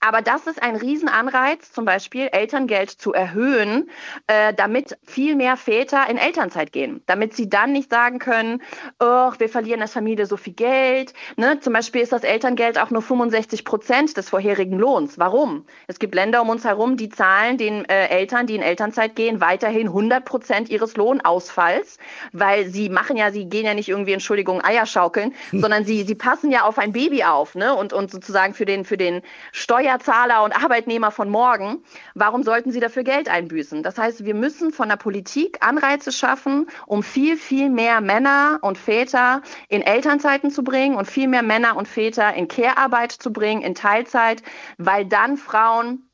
Aber 0.00 0.20
das 0.20 0.48
ist 0.48 0.60
ein 0.60 0.74
Riesenanreiz, 0.74 1.70
zum 1.70 1.84
Beispiel 1.84 2.28
Elterngeld 2.32 2.90
zu 2.90 3.12
erhöhen, 3.12 3.88
äh, 4.26 4.52
damit 4.54 4.98
viel 5.04 5.36
mehr 5.36 5.56
Väter 5.56 6.10
in 6.10 6.16
Elternzeit 6.16 6.72
gehen, 6.72 7.02
damit 7.06 7.34
sie 7.34 7.48
dann 7.48 7.72
nicht 7.72 7.90
sagen 7.90 8.18
können, 8.18 8.62
wir 8.98 9.48
verlieren 9.48 9.82
als 9.82 9.92
Familie 9.92 10.26
so 10.26 10.36
viel 10.40 10.54
Geld. 10.54 11.14
Ne? 11.36 11.60
Zum 11.60 11.72
Beispiel 11.72 12.00
ist 12.00 12.12
das 12.12 12.24
Elterngeld 12.24 12.78
auch 12.78 12.90
nur 12.90 13.02
65 13.02 13.64
Prozent 13.64 14.16
des 14.16 14.28
vorherigen 14.28 14.78
Lohns. 14.78 15.18
Warum? 15.18 15.64
Es 15.86 15.98
gibt 15.98 16.14
Länder 16.14 16.42
um 16.42 16.48
uns 16.48 16.64
herum, 16.64 16.96
die 16.96 17.08
zahlen 17.08 17.58
den 17.58 17.84
äh, 17.84 18.08
Eltern, 18.08 18.46
die 18.46 18.56
in 18.56 18.62
Elternzeit 18.62 19.14
gehen, 19.14 19.40
weiterhin 19.40 19.88
100 19.88 20.24
Prozent 20.24 20.68
ihres 20.68 20.96
Lohnausfalls, 20.96 21.98
weil 22.32 22.66
sie 22.66 22.88
machen 22.88 23.16
ja, 23.16 23.30
sie 23.30 23.44
gehen 23.46 23.66
ja 23.66 23.74
nicht 23.74 23.88
irgendwie, 23.88 24.12
Entschuldigung, 24.12 24.62
Eier 24.64 24.86
schaukeln, 24.86 25.34
hm. 25.50 25.60
sondern 25.60 25.84
sie, 25.84 26.02
sie 26.02 26.14
passen 26.14 26.50
ja 26.50 26.62
auf 26.62 26.78
ein 26.78 26.92
Baby 26.92 27.24
auf 27.24 27.54
ne? 27.54 27.74
und, 27.74 27.92
und 27.92 28.10
sozusagen 28.10 28.54
für 28.54 28.64
den, 28.64 28.84
für 28.84 28.96
den 28.96 29.22
Steuerzahler 29.52 30.42
und 30.42 30.52
Arbeitnehmer 30.52 31.10
von 31.10 31.28
morgen. 31.28 31.84
Warum 32.14 32.42
sollten 32.42 32.72
sie 32.72 32.80
dafür 32.80 33.04
Geld 33.04 33.28
einbüßen? 33.28 33.82
Das 33.82 33.98
heißt, 33.98 34.24
wir 34.24 34.34
müssen 34.34 34.72
von 34.72 34.88
der 34.88 34.96
Politik 34.96 35.58
Anreize 35.60 36.12
schaffen, 36.12 36.68
um 36.86 37.02
viel, 37.02 37.36
viel 37.36 37.68
mehr 37.68 38.00
Männer 38.00 38.58
und 38.62 38.78
Väter 38.78 39.42
in 39.68 39.82
Elternzeit 39.82 40.29
Elternzeiten 40.30 40.50
zu 40.50 40.62
bringen 40.62 40.96
und 40.96 41.06
viel 41.06 41.28
mehr 41.28 41.42
Männer 41.42 41.76
und 41.76 41.88
Väter 41.88 42.34
in 42.34 42.46
Care-Arbeit 42.46 43.12
zu 43.12 43.32
bringen, 43.32 43.62
in 43.62 43.74
Teilzeit, 43.74 44.42
weil 44.78 45.04
dann 45.04 45.36
Frauen 45.36 46.09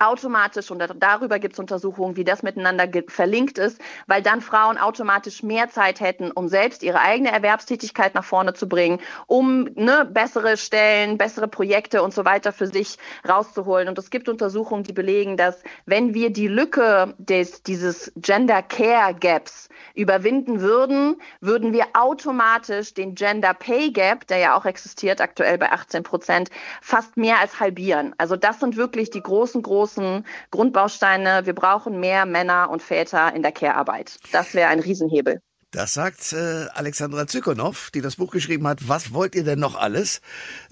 automatisch, 0.00 0.70
und 0.70 0.82
darüber 0.98 1.38
gibt 1.38 1.54
es 1.54 1.58
Untersuchungen, 1.58 2.16
wie 2.16 2.24
das 2.24 2.42
miteinander 2.42 2.88
verlinkt 3.08 3.58
ist, 3.58 3.80
weil 4.06 4.22
dann 4.22 4.40
Frauen 4.40 4.78
automatisch 4.78 5.42
mehr 5.42 5.68
Zeit 5.68 6.00
hätten, 6.00 6.30
um 6.30 6.48
selbst 6.48 6.82
ihre 6.82 7.00
eigene 7.00 7.30
Erwerbstätigkeit 7.30 8.14
nach 8.14 8.24
vorne 8.24 8.54
zu 8.54 8.68
bringen, 8.68 8.98
um 9.26 9.68
ne, 9.74 10.08
bessere 10.10 10.56
Stellen, 10.56 11.18
bessere 11.18 11.48
Projekte 11.48 12.02
und 12.02 12.14
so 12.14 12.24
weiter 12.24 12.52
für 12.52 12.66
sich 12.66 12.96
rauszuholen. 13.28 13.88
Und 13.88 13.98
es 13.98 14.10
gibt 14.10 14.28
Untersuchungen, 14.28 14.84
die 14.84 14.92
belegen, 14.92 15.36
dass 15.36 15.62
wenn 15.84 16.14
wir 16.14 16.30
die 16.30 16.48
Lücke 16.48 17.14
des, 17.18 17.62
dieses 17.62 18.10
Gender 18.16 18.62
Care 18.62 19.14
Gaps 19.14 19.68
überwinden 19.94 20.60
würden, 20.60 21.20
würden 21.40 21.72
wir 21.72 21.84
automatisch 21.92 22.94
den 22.94 23.14
Gender 23.14 23.54
Pay 23.54 23.90
Gap, 23.90 24.26
der 24.28 24.38
ja 24.38 24.56
auch 24.56 24.64
existiert, 24.64 25.20
aktuell 25.20 25.58
bei 25.58 25.70
18 25.70 26.02
Prozent, 26.02 26.50
fast 26.80 27.16
mehr 27.16 27.38
als 27.38 27.60
halbieren. 27.60 28.14
Also 28.16 28.36
das 28.36 28.60
sind 28.60 28.76
wirklich 28.76 29.10
die 29.10 29.22
großen, 29.22 29.62
großen 29.62 29.89
großen 29.90 30.24
Grundbausteine. 30.50 31.42
Wir 31.44 31.54
brauchen 31.54 32.00
mehr 32.00 32.26
Männer 32.26 32.70
und 32.70 32.82
Väter 32.82 33.34
in 33.34 33.42
der 33.42 33.52
Care-Arbeit. 33.52 34.18
Das 34.32 34.54
wäre 34.54 34.68
ein 34.68 34.80
Riesenhebel. 34.80 35.40
Das 35.72 35.94
sagt 35.94 36.32
äh, 36.32 36.66
Alexandra 36.74 37.28
Zykonow, 37.28 37.90
die 37.92 38.00
das 38.00 38.16
Buch 38.16 38.32
geschrieben 38.32 38.66
hat. 38.66 38.88
Was 38.88 39.14
wollt 39.14 39.36
ihr 39.36 39.44
denn 39.44 39.60
noch 39.60 39.76
alles? 39.76 40.20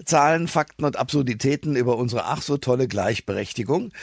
Zahlen, 0.03 0.49
Fakten 0.49 0.83
und 0.83 0.97
Absurditäten 0.97 1.77
über 1.77 1.95
unsere 1.97 2.25
ach 2.25 2.41
so 2.41 2.57
tolle 2.57 2.89
Gleichberechtigung. 2.89 3.93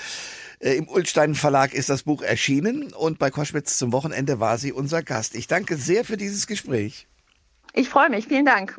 Äh, 0.59 0.73
Im 0.73 0.89
Ulstein 0.89 1.35
Verlag 1.35 1.75
ist 1.75 1.91
das 1.91 2.05
Buch 2.05 2.23
erschienen 2.23 2.95
und 2.95 3.19
bei 3.19 3.31
Koschwitz 3.31 3.77
zum 3.77 3.93
Wochenende 3.93 4.41
war 4.41 4.57
sie 4.57 4.73
unser 4.73 5.03
Gast. 5.03 5.35
Ich 5.35 5.47
danke 5.47 5.77
sehr 5.77 6.03
für 6.03 6.17
dieses 6.17 6.47
Gespräch. 6.47 7.07
Ich 7.75 7.91
freue 7.91 8.09
mich. 8.09 8.27
Vielen 8.27 8.47
Dank. 8.47 8.79